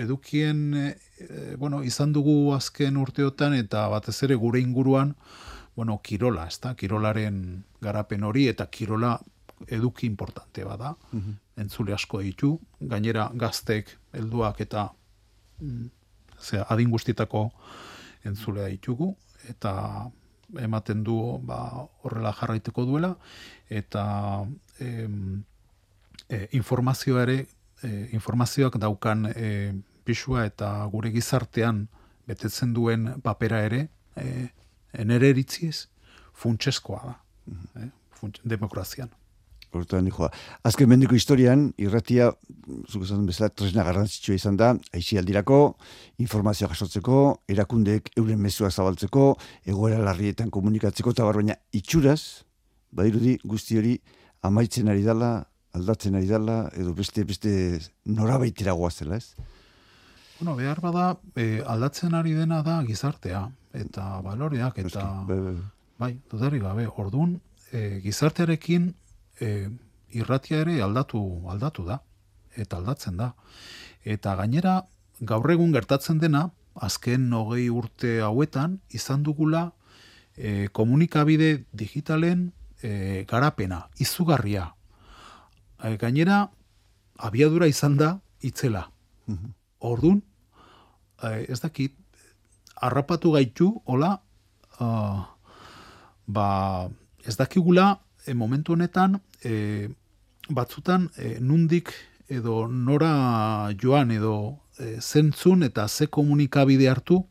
edukien, 0.00 0.60
e, 0.76 1.56
bueno, 1.58 1.82
izan 1.82 2.12
dugu 2.14 2.54
azken 2.54 2.96
urteotan, 2.96 3.56
eta 3.58 3.88
batez 3.90 4.16
ere 4.22 4.36
gure 4.38 4.60
inguruan, 4.62 5.16
bueno, 5.76 5.98
kirola, 6.02 6.46
ez 6.46 6.60
da, 6.62 6.74
kirolaren 6.78 7.64
garapen 7.82 8.24
hori, 8.24 8.46
eta 8.48 8.68
kirola 8.70 9.16
eduki 9.68 10.06
importante 10.06 10.64
bada, 10.64 10.94
mm 11.12 11.38
entzule 11.60 11.92
asko 11.92 12.22
ditu, 12.24 12.54
gainera 12.80 13.26
gaztek, 13.36 13.90
helduak 14.16 14.62
eta 14.64 14.86
mm, 15.60 15.88
zera, 16.40 16.66
adin 16.72 16.88
guztietako 16.92 17.50
entzulea 18.24 18.70
ditugu, 18.72 19.12
eta 19.52 19.72
ematen 20.60 21.04
du 21.06 21.16
ba, 21.46 21.60
horrela 22.02 22.32
jarraiteko 22.38 22.86
duela, 22.88 23.12
eta 23.68 24.04
e, 24.80 26.48
informazioa 26.56 27.24
ere, 27.26 27.38
e, 27.82 28.08
informazioak 28.16 28.78
daukan 28.80 29.26
e, 29.34 29.50
pisua 30.04 30.46
eta 30.48 30.72
gure 30.92 31.12
gizartean 31.14 31.86
betetzen 32.28 32.74
duen 32.74 33.08
papera 33.22 33.62
ere, 33.66 33.86
e, 34.16 34.48
enere 34.92 35.30
eritziez, 35.34 35.88
funtseskoa 36.32 37.00
da, 37.06 37.16
mm 37.46 37.96
demokrazian. 38.44 39.08
Hortan, 39.72 40.10
joa. 40.12 40.28
Azken 40.68 40.90
mendiko 40.90 41.14
historian, 41.16 41.62
irratia, 41.80 42.26
zuk 42.84 43.06
esan 43.06 43.22
bezala, 43.24 43.48
tresna 43.48 43.84
garrantzitsua 43.86 44.36
izan 44.36 44.58
da, 44.60 44.74
aixi 44.92 45.16
aldirako, 45.16 45.60
informazioa 46.20 46.68
jasotzeko, 46.74 47.20
erakundeek 47.48 48.10
euren 48.20 48.42
mezua 48.44 48.68
zabaltzeko, 48.68 49.24
egoera 49.64 50.02
larrietan 50.04 50.50
komunikatzeko, 50.52 51.14
eta 51.16 51.24
baina 51.24 51.56
itxuraz, 51.72 52.44
badirudi 52.92 53.38
guzti 53.46 53.78
hori 53.80 53.94
amaitzen 54.42 54.88
ari 54.88 55.02
dala, 55.04 55.30
aldatzen 55.76 56.16
ari 56.18 56.26
dela, 56.26 56.62
edo 56.76 56.94
beste 56.94 57.24
beste 57.24 57.52
norabaitera 58.04 58.72
goazela, 58.72 59.16
ez? 59.16 59.34
Bueno, 60.40 60.56
behar 60.56 60.80
bada, 60.80 61.18
e, 61.36 61.60
aldatzen 61.66 62.14
ari 62.16 62.32
dena 62.34 62.62
da 62.64 62.80
gizartea, 62.86 63.44
eta 63.76 64.06
baloreak, 64.24 64.78
eta... 64.80 65.04
Be, 65.28 65.36
be, 65.36 65.52
be. 65.58 65.68
Bai, 66.00 66.14
dudari 66.32 66.58
gabe, 66.62 66.86
orduan, 66.88 67.36
e, 67.72 68.00
gizartearekin 68.04 68.94
e, 69.40 69.68
irratia 70.16 70.62
ere 70.64 70.78
aldatu, 70.82 71.20
aldatu 71.52 71.84
da, 71.84 72.00
eta 72.56 72.80
aldatzen 72.80 73.20
da. 73.20 73.34
Eta 74.02 74.34
gainera, 74.38 74.80
gaur 75.20 75.52
egun 75.52 75.74
gertatzen 75.76 76.18
dena, 76.22 76.48
azken 76.80 77.28
nogei 77.28 77.68
urte 77.68 78.20
hauetan, 78.24 78.78
izan 78.96 79.22
dugula 79.26 79.68
e, 80.36 80.68
komunikabide 80.72 81.66
digitalen 81.76 82.48
e, 82.82 83.24
garapena, 83.28 83.88
izugarria, 83.98 84.74
e, 85.82 85.96
gainera 85.96 86.50
abiadura 87.18 87.66
izan 87.66 87.96
da 87.96 88.18
itzela. 88.40 88.90
Mhm. 89.26 89.54
Ordun 89.80 90.22
e, 91.22 91.46
ez 91.48 91.60
dakit 91.60 91.96
harrapatu 92.80 93.32
gaitu 93.36 93.82
hola 93.84 94.20
uh, 94.80 95.20
ba 96.26 96.88
ez 97.24 97.36
dakigula 97.36 98.00
e, 98.26 98.34
momentu 98.34 98.72
honetan 98.72 99.20
e, 99.44 99.88
batzutan 100.48 101.10
e, 101.16 101.38
nundik 101.40 101.92
edo 102.28 102.66
nora 102.68 103.72
joan 103.76 104.10
edo 104.10 104.60
e, 104.78 105.00
zentzun 105.00 105.62
eta 105.62 105.88
ze 105.88 106.06
komunikabide 106.06 106.88
hartu 106.88 107.24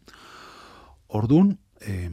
ordun 1.08 1.58
e, 1.82 2.12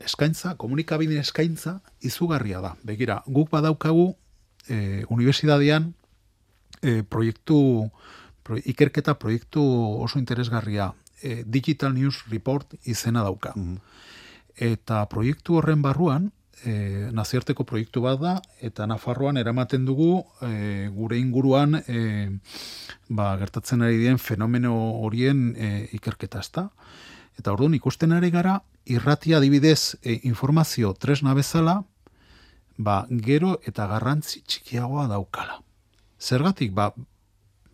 eskaintza, 0.00 0.54
komunikabide 0.56 1.18
eskaintza 1.20 1.80
izugarria 2.04 2.60
da. 2.60 2.74
Begira, 2.84 3.22
guk 3.26 3.50
badaukagu 3.50 4.14
e, 4.68 5.04
universidadean 5.08 5.92
e, 6.82 7.02
proiektu 7.02 7.88
ikerketa 8.64 9.16
proiektu 9.18 9.62
oso 10.04 10.18
interesgarria 10.18 10.92
e, 11.22 11.42
Digital 11.44 11.94
News 11.94 12.24
Report 12.30 12.76
izena 12.84 13.22
dauka. 13.22 13.52
Mhm. 13.56 13.76
Eta 14.56 15.04
proiektu 15.12 15.58
horren 15.58 15.82
barruan 15.82 16.30
e, 16.64 17.08
naziarteko 17.12 17.64
proiektu 17.64 18.00
bat 18.04 18.20
da 18.20 18.34
eta 18.64 18.86
Nafarroan 18.86 19.36
eramaten 19.36 19.84
dugu 19.84 20.24
e, 20.40 20.88
gure 20.94 21.18
inguruan 21.18 21.80
e, 21.86 22.30
ba, 23.08 23.34
gertatzen 23.36 23.82
ari 23.82 23.98
dien 24.00 24.18
fenomeno 24.18 24.74
horien 25.02 25.50
e, 25.56 25.88
ikerketa 25.98 26.40
ezta. 26.40 26.70
Eta 27.36 27.52
orduan 27.52 27.76
ikusten 27.76 28.16
ari 28.16 28.30
gara 28.32 28.60
irratia 28.86 29.38
adibidez 29.38 29.96
e, 30.02 30.20
informazio 30.24 30.94
tresna 30.94 31.34
bezala 31.34 31.82
ba, 32.76 33.06
gero 33.10 33.56
eta 33.66 33.86
garrantzi 33.90 34.42
txikiagoa 34.46 35.06
daukala. 35.10 35.60
Zergatik, 36.20 36.72
ba, 36.72 36.92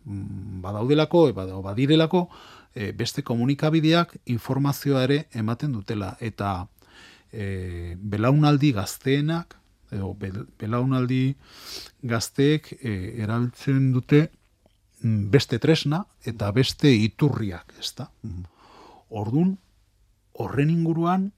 mm, 0.05 0.61
badaudelako, 0.63 1.27
e, 1.29 1.33
badirelako, 1.33 2.27
e, 2.75 2.91
beste 2.91 3.23
komunikabideak 3.23 4.17
informazioa 4.25 5.03
ere 5.03 5.25
ematen 5.33 5.73
dutela. 5.73 6.15
Eta 6.19 6.67
e, 7.31 7.95
belaunaldi 7.97 8.73
gazteenak, 8.73 9.57
edo 9.93 10.15
belaunaldi 10.59 11.35
gazteek 12.01 12.71
e, 12.79 12.93
erabiltzen 13.21 13.91
dute 13.93 14.23
mm, 15.03 15.29
beste 15.29 15.59
tresna 15.59 16.03
eta 16.25 16.51
beste 16.51 16.91
iturriak, 16.93 17.75
ezta? 17.79 18.09
Mm 18.23 18.49
Ordun 19.13 19.51
horren 20.33 20.69
inguruan, 20.73 21.31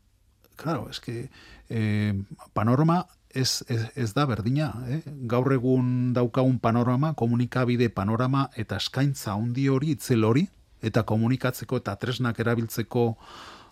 claro, 0.55 0.87
eske 0.89 1.29
eh, 1.69 2.13
panorama 2.53 3.05
ez, 3.35 3.63
ez, 3.67 3.81
ez 3.95 4.13
da 4.15 4.25
berdina. 4.25 4.71
Eh? 4.87 5.01
Gaur 5.29 5.53
egun 5.53 6.13
daukagun 6.15 6.57
panorama, 6.63 7.13
komunikabide 7.13 7.89
panorama 7.93 8.47
eta 8.55 8.79
eskaintza 8.79 9.35
handi 9.35 9.67
hori, 9.69 9.95
itzel 9.97 10.23
hori, 10.23 10.47
eta 10.85 11.03
komunikatzeko 11.07 11.81
eta 11.81 11.95
tresnak 11.99 12.39
erabiltzeko 12.39 13.05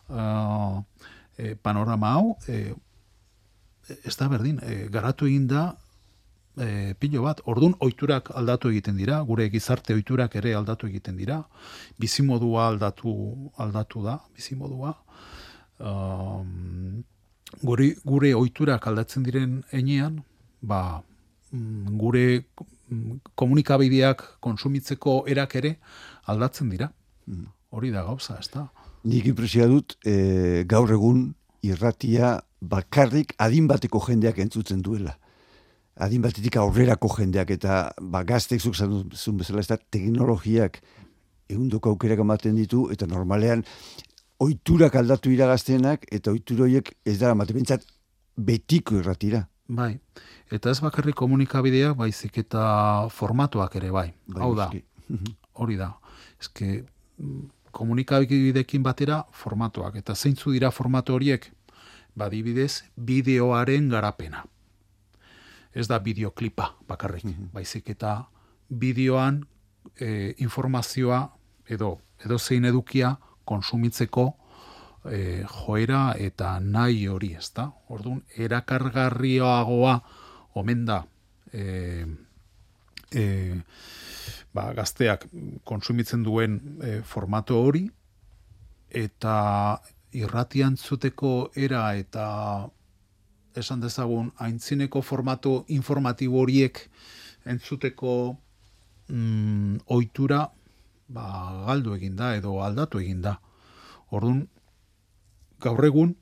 uh, 0.09 0.81
panorama 1.61 2.11
hau, 2.13 2.33
e, 2.47 2.73
ez 4.05 4.15
da 4.19 4.29
berdin, 4.31 4.59
e, 4.63 4.87
garatu 4.93 5.27
egin 5.27 5.47
da 5.49 5.63
e, 6.57 6.93
pilo 6.99 7.23
bat, 7.25 7.41
ordun 7.49 7.73
oiturak 7.83 8.31
aldatu 8.37 8.69
egiten 8.73 8.97
dira, 8.97 9.21
gure 9.27 9.49
gizarte 9.53 9.95
oiturak 9.95 10.35
ere 10.39 10.53
aldatu 10.57 10.87
egiten 10.87 11.17
dira, 11.17 11.41
bizimodua 11.99 12.67
aldatu, 12.67 13.13
aldatu 13.57 14.03
da, 14.05 14.19
bizimodua, 14.35 14.93
um, 15.79 17.03
gure, 17.61 17.93
gure 18.05 18.33
oiturak 18.37 18.87
aldatzen 18.87 19.25
diren 19.25 19.61
enean, 19.71 20.21
ba, 20.61 21.01
mm, 21.51 21.97
gure 21.99 22.25
mm, 22.89 23.19
komunikabideak 23.35 24.25
konsumitzeko 24.43 25.23
erak 25.27 25.55
ere 25.61 25.75
aldatzen 26.31 26.69
dira. 26.73 26.91
Mm. 27.27 27.49
Hori 27.73 27.89
da 27.89 28.03
gauza, 28.05 28.37
ez 28.37 28.51
da? 28.53 28.67
Nik 29.09 29.25
impresia 29.25 29.65
dut, 29.67 29.95
e, 30.05 30.63
gaur 30.69 30.91
egun 30.93 31.31
irratia 31.65 32.35
bakarrik 32.61 33.33
adin 33.41 33.67
bateko 33.67 33.99
jendeak 34.05 34.37
entzutzen 34.43 34.83
duela. 34.85 35.17
Adin 36.01 36.23
batetik 36.23 36.57
aurrerako 36.57 37.09
jendeak 37.17 37.51
eta 37.53 37.93
ba, 38.01 38.23
gaztek 38.23 38.61
zuk 38.61 38.75
zuen 38.75 39.37
bezala 39.37 39.61
ez 39.61 39.67
da 39.69 39.77
teknologiak 39.77 40.79
egundoko 41.49 41.93
aukerak 41.93 42.23
ematen 42.23 42.55
ditu 42.57 42.87
eta 42.93 43.05
normalean 43.05 43.61
oiturak 44.41 44.95
aldatu 44.95 45.31
iragaztenak 45.31 46.07
eta 46.11 46.31
oituroiek 46.33 46.93
ez 47.05 47.17
dara 47.19 47.35
mate 47.35 47.53
bentsat 47.53 47.85
betiko 48.37 48.97
irratira. 48.97 49.45
Bai, 49.69 49.93
eta 50.51 50.71
ez 50.73 50.79
bakarrik 50.83 51.15
komunikabideak 51.15 51.95
baizik 51.97 52.37
eta 52.41 52.63
formatuak 53.13 53.75
ere 53.79 53.91
bai. 53.93 54.09
bai 54.27 54.43
Hau 54.43 54.53
da, 54.57 54.69
hori 55.61 55.77
da. 55.79 55.93
Ez 56.41 56.49
que 56.49 56.83
mm, 57.17 57.45
komunikabidekin 57.71 58.83
batera 58.83 59.23
formatuak. 59.31 59.95
Eta 60.01 60.15
zeintzu 60.15 60.51
dira 60.51 60.71
formatu 60.71 61.15
horiek? 61.15 61.51
Badibidez, 62.15 62.83
bideoaren 62.97 63.89
garapena. 63.89 64.43
Ez 65.73 65.87
da 65.87 65.99
bideoklipa 65.99 66.69
bakarrik. 66.87 67.25
Baizik 67.53 67.89
eta 67.89 68.23
bideoan 68.69 69.41
e, 69.99 70.33
informazioa 70.37 71.27
edo 71.69 71.97
edo 72.25 72.37
zein 72.39 72.65
edukia 72.65 73.15
konsumitzeko 73.45 74.27
e, 75.11 75.43
joera 75.43 76.13
eta 76.17 76.59
nahi 76.59 77.07
hori, 77.07 77.33
ezta? 77.35 77.69
Orduan, 77.89 78.21
erakargarriagoa 78.37 79.97
omen 80.59 80.85
da 80.85 81.01
e, 81.51 82.05
e, 83.11 83.25
ba, 84.53 84.69
gazteak 84.77 85.27
konsumitzen 85.67 86.23
duen 86.23 86.59
e, 86.81 87.01
formato 87.01 87.59
hori 87.61 87.87
eta 88.93 89.35
irratian 90.13 90.77
zuteko 90.77 91.51
era 91.57 91.87
eta 91.97 92.25
esan 93.57 93.81
dezagun 93.81 94.31
aintzineko 94.37 95.01
formato 95.01 95.65
informatibo 95.67 96.41
horiek 96.41 96.79
entzuteko 97.45 98.37
mm, 99.07 99.85
ohitura 99.87 100.47
ba, 101.07 101.25
galdu 101.67 101.95
egin 101.95 102.15
da 102.15 102.33
edo 102.35 102.59
aldatu 102.63 102.99
egin 102.99 103.21
da. 103.21 103.37
Orduan, 104.11 104.47
gaur 105.61 105.85
egun 105.85 106.15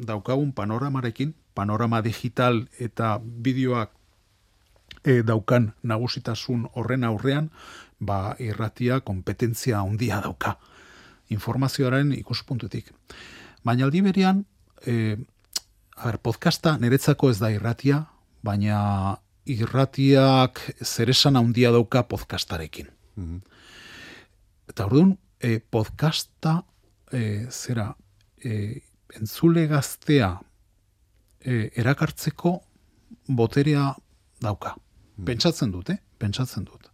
daukagun 0.00 0.52
panoramarekin, 0.56 1.34
panorama 1.54 2.00
digital 2.02 2.64
eta 2.78 3.18
bideoak 3.20 3.92
e, 5.04 5.20
daukan 5.26 5.72
nagusitasun 5.82 6.68
horren 6.74 7.04
aurrean, 7.04 7.50
ba, 8.00 8.36
irratia 8.38 9.00
kompetentzia 9.00 9.80
handia 9.80 10.20
dauka 10.24 10.56
informazioaren 11.30 12.12
ikuspuntutik. 12.16 12.90
Baina 13.64 13.84
aldi 13.86 14.00
berian, 14.02 14.44
e, 14.86 15.16
a 16.00 16.06
ber, 16.08 16.16
podcasta 16.18 16.78
niretzako 16.80 17.28
ez 17.28 17.38
da 17.42 17.50
irratia, 17.52 17.98
baina 18.44 19.18
irratiak 19.50 20.60
zeresan 20.80 21.36
handia 21.36 21.72
dauka 21.74 22.06
podcastarekin. 22.08 22.88
Mm 23.16 23.40
Eta 24.70 24.84
orduan, 24.86 25.16
e, 25.42 25.58
podcasta 25.58 26.60
e, 27.10 27.48
zera 27.50 27.88
e, 28.38 28.78
entzule 29.18 29.64
gaztea 29.66 30.28
e, 31.42 31.72
erakartzeko 31.74 32.52
boterea 33.26 33.88
dauka. 34.38 34.76
Mm. 35.16 35.24
Pentsatzen 35.26 35.72
dut, 35.74 35.90
eh? 35.90 35.98
Pentsatzen 36.22 36.68
dut. 36.68 36.86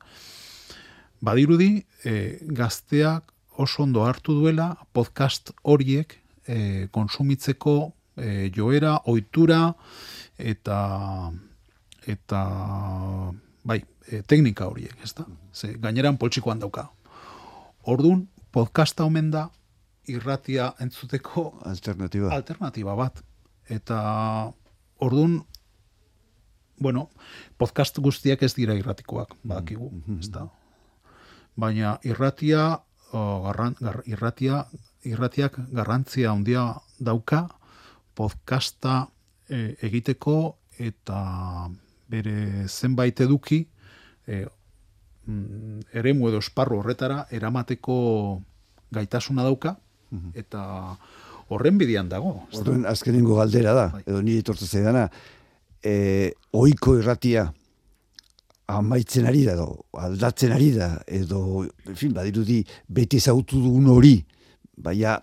Badirudi, 1.21 1.85
e, 2.03 2.39
gazteak 2.49 3.29
oso 3.61 3.85
ondo 3.85 4.07
hartu 4.09 4.33
duela 4.41 4.71
podcast 4.97 5.53
horiek 5.63 6.17
e, 6.49 6.89
konsumitzeko 6.97 7.77
e, 8.17 8.51
joera, 8.55 8.97
ohitura 9.05 9.75
eta 10.39 10.79
eta 12.07 12.41
bai, 13.67 13.81
e, 14.09 14.23
teknika 14.23 14.69
horiek, 14.71 14.97
ezta? 15.05 15.27
Ze 15.53 15.75
gaineran 15.79 16.19
poltsikoan 16.19 16.61
dauka. 16.63 16.89
Ordun 17.83 18.29
podcasta 18.53 19.05
omen 19.05 19.31
da 19.31 19.49
irratia 20.07 20.73
entzuteko 20.81 21.61
alternativa. 21.65 22.31
Alternativa 22.35 22.95
bat. 22.95 23.23
Eta 23.69 23.99
ordun 25.03 25.41
bueno, 26.79 27.09
podcast 27.57 27.99
guztiak 27.99 28.43
ez 28.43 28.53
dira 28.55 28.75
irratikoak, 28.77 29.35
badakigu, 29.43 29.91
mm 29.91 30.03
-hmm. 30.07 30.21
ezta? 30.21 30.47
Baina 31.57 31.99
irratia 32.05 32.81
garran, 33.13 33.77
irratia, 34.05 34.67
irratiak 35.05 35.59
garrantzia 35.73 36.31
handia 36.31 36.75
dauka 37.01 37.49
podcasta 38.17 39.07
e, 39.49 39.77
egiteko 39.87 40.57
eta 40.83 41.21
bere 42.11 42.67
zenbait 42.69 43.21
eduki 43.21 43.63
e, 44.27 44.45
eremu 45.93 46.31
edo 46.31 46.41
esparru 46.43 46.81
horretara 46.81 47.25
eramateko 47.35 47.97
gaitasuna 48.95 49.45
dauka 49.47 49.77
mhm. 50.11 50.33
eta 50.39 50.63
horren 51.49 51.79
bidian 51.79 52.09
dago. 52.11 52.33
Horren 52.59 52.87
azkenengo 52.91 53.39
galdera 53.39 53.75
da, 53.77 53.87
bai. 53.95 54.03
edo 54.07 54.23
nire 54.23 54.43
etortu 54.43 54.67
zaidana, 54.67 55.07
e, 55.83 56.33
oiko 56.57 56.97
irratia 56.99 57.47
amaitzen 58.67 59.29
ari 59.31 59.45
da, 59.47 59.55
edo, 59.55 59.69
aldatzen 60.03 60.55
ari 60.57 60.73
da, 60.75 60.89
edo, 61.07 61.63
en 61.87 61.99
fin, 61.99 62.15
badirudi, 62.17 62.65
beti 62.91 63.21
zautu 63.21 63.61
dugun 63.63 63.87
hori, 63.95 64.17
baina, 64.77 65.21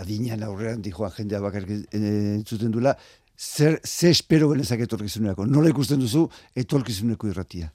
adinean 0.00 0.42
aurrean, 0.46 0.80
dijoa 0.82 1.10
jendea 1.14 1.40
bakar 1.40 1.66
entzuten 1.68 2.72
duela, 2.72 2.96
zer, 3.36 3.80
ze 3.84 4.10
espero 4.10 4.50
genezak 4.52 4.80
etorkizunerako? 4.86 5.46
Nola 5.46 5.70
ikusten 5.72 6.00
duzu 6.00 6.26
etorkizuneko 6.56 7.30
irratia? 7.30 7.72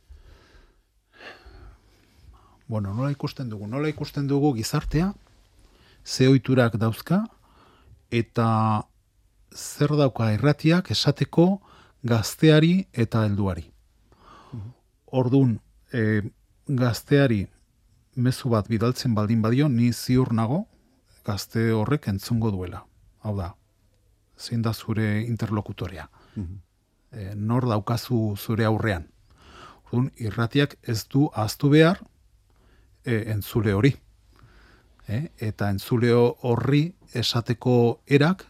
Bueno, 2.68 2.94
nola 2.94 3.12
ikusten 3.14 3.50
dugu? 3.50 3.68
Nola 3.70 3.90
ikusten 3.90 4.28
dugu 4.28 4.56
gizartea, 4.58 5.12
ze 6.04 6.28
oiturak 6.28 6.78
dauzka, 6.82 7.24
eta 8.10 8.48
zer 9.54 9.96
dauka 9.98 10.32
irratiak 10.34 10.92
esateko 10.92 11.60
gazteari 12.04 12.88
eta 12.94 13.26
helduari. 13.26 13.68
Ordun 15.06 15.60
e, 15.94 16.22
gazteari 16.68 17.46
mezu 18.16 18.50
bat 18.50 18.68
bidaltzen 18.70 19.14
baldin 19.16 19.42
badio, 19.42 19.70
ni 19.70 19.92
ziur 19.94 20.34
nago 20.34 20.66
gazte 21.26 21.72
horrek 21.74 22.08
entzungo 22.08 22.52
duela. 22.52 22.86
Hau 23.24 23.36
da, 23.38 23.56
zein 24.38 24.62
da 24.62 24.74
zure 24.74 25.22
interlokutorea. 25.26 26.10
Mm 26.36 26.62
nor 27.36 27.68
daukazu 27.68 28.36
zure 28.36 28.66
aurrean. 28.66 29.08
Ordun 29.86 30.10
irratiak 30.20 30.76
ez 30.84 31.06
du 31.12 31.30
aztu 31.34 31.70
behar 31.70 32.02
e, 33.06 33.22
entzule 33.32 33.74
hori. 33.74 33.94
E, 35.08 35.30
eta 35.38 35.70
entzule 35.70 36.12
horri 36.16 36.84
esateko 37.14 38.02
erak 38.08 38.46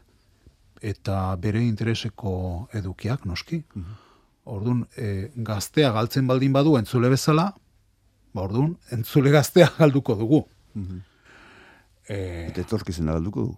eta 0.82 1.36
bere 1.42 1.62
intereseko 1.66 2.68
edukiak, 2.74 3.26
noski. 3.26 3.64
Mhm. 3.74 4.02
Ordun 4.46 4.86
e, 4.98 5.32
gaztea 5.36 5.92
galtzen 5.92 6.28
baldin 6.28 6.54
badu 6.54 6.78
entzule 6.78 7.10
bezala, 7.10 7.52
ba 8.34 8.42
ordun 8.42 8.78
entzule 8.92 9.32
gaztea 9.32 9.72
galduko 9.80 10.16
dugu. 10.16 10.46
Mm 10.74 10.84
-hmm. 10.84 11.02
E, 12.10 12.18
etorkizuna 12.56 13.16
galduko 13.18 13.46
dugu. 13.48 13.58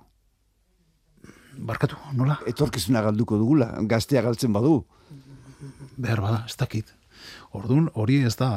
Barkatu, 1.58 1.98
nola? 2.14 2.38
Etorkizuna 2.48 3.02
galduko 3.02 3.38
dugula, 3.38 3.72
gaztea 3.90 4.22
galtzen 4.22 4.54
badu. 4.54 4.84
Behar 5.98 6.22
bada, 6.22 6.44
ez 6.46 6.56
dakit. 6.58 6.94
Ordun 7.58 7.90
hori 7.96 8.22
ez 8.28 8.36
da 8.38 8.50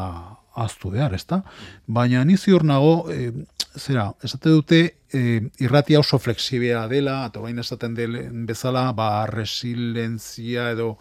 aztu 0.61 0.91
behar, 0.93 1.15
ez 1.15 1.25
da? 1.27 1.41
Baina 1.87 2.25
nizi 2.29 2.53
hor 2.53 2.67
nago, 2.67 3.09
e, 3.13 3.31
zera, 3.79 4.11
esate 4.23 4.53
dute 4.53 4.81
e, 5.13 5.23
irratia 5.63 6.01
oso 6.01 6.19
fleksibea 6.19 6.87
dela, 6.91 7.23
eta 7.31 7.41
bain 7.41 7.59
esaten 7.63 7.95
delen 7.97 8.45
bezala, 8.47 8.91
ba, 8.93 9.27
resilientzia 9.31 10.71
edo 10.75 10.97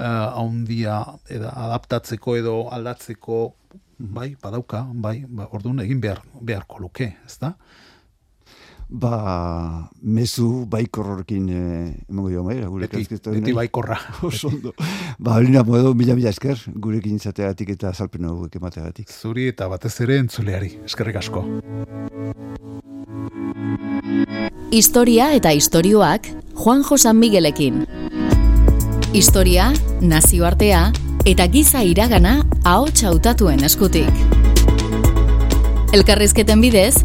uh, 0.00 0.30
haundia 0.40 1.02
edo 1.28 1.50
adaptatzeko 1.50 2.36
edo 2.38 2.54
aldatzeko 2.72 3.40
bai, 3.98 4.34
badauka, 4.40 4.84
bai, 4.94 5.24
ba, 5.28 5.48
orduan 5.52 5.82
egin 5.84 6.00
behar, 6.00 6.22
beharko 6.40 6.80
luke, 6.86 7.12
ez 7.26 7.36
da? 7.42 7.54
Ba, 8.90 9.86
mezu 10.02 10.66
baikorrorekin 10.66 11.44
eh, 11.54 12.10
emango 12.10 12.30
jo, 12.32 12.42
bai, 12.42 12.56
gure 12.66 12.88
beti, 12.90 13.18
beti 13.22 13.52
baikorra. 13.54 13.94
Osondo. 14.26 14.72
ba, 15.18 15.36
alina 15.36 15.62
moedo, 15.62 15.94
mila 15.94 16.16
mila 16.18 16.32
esker, 16.34 16.58
gurekin 16.74 17.14
izateagatik 17.20 17.70
eta 17.76 17.92
salpen 17.94 18.26
hauek 18.26 18.56
emateagatik. 18.58 19.12
Zuri 19.14 19.46
eta 19.52 19.68
batez 19.70 19.94
ere 20.02 20.18
entzuleari, 20.18 20.72
eskerrik 20.88 21.20
asko. 21.22 21.44
Historia 24.74 25.30
eta 25.38 25.54
istorioak 25.54 26.26
Juan 26.58 26.82
Josan 26.82 27.18
Miguelekin. 27.22 27.84
Historia, 29.14 29.70
nazioartea 30.02 30.82
eta 31.30 31.46
giza 31.46 31.84
iragana 31.86 32.40
ahots 32.64 33.04
hautatuen 33.06 33.62
eskutik. 33.66 34.10
Elkarrizketen 35.94 36.62
bidez, 36.62 37.04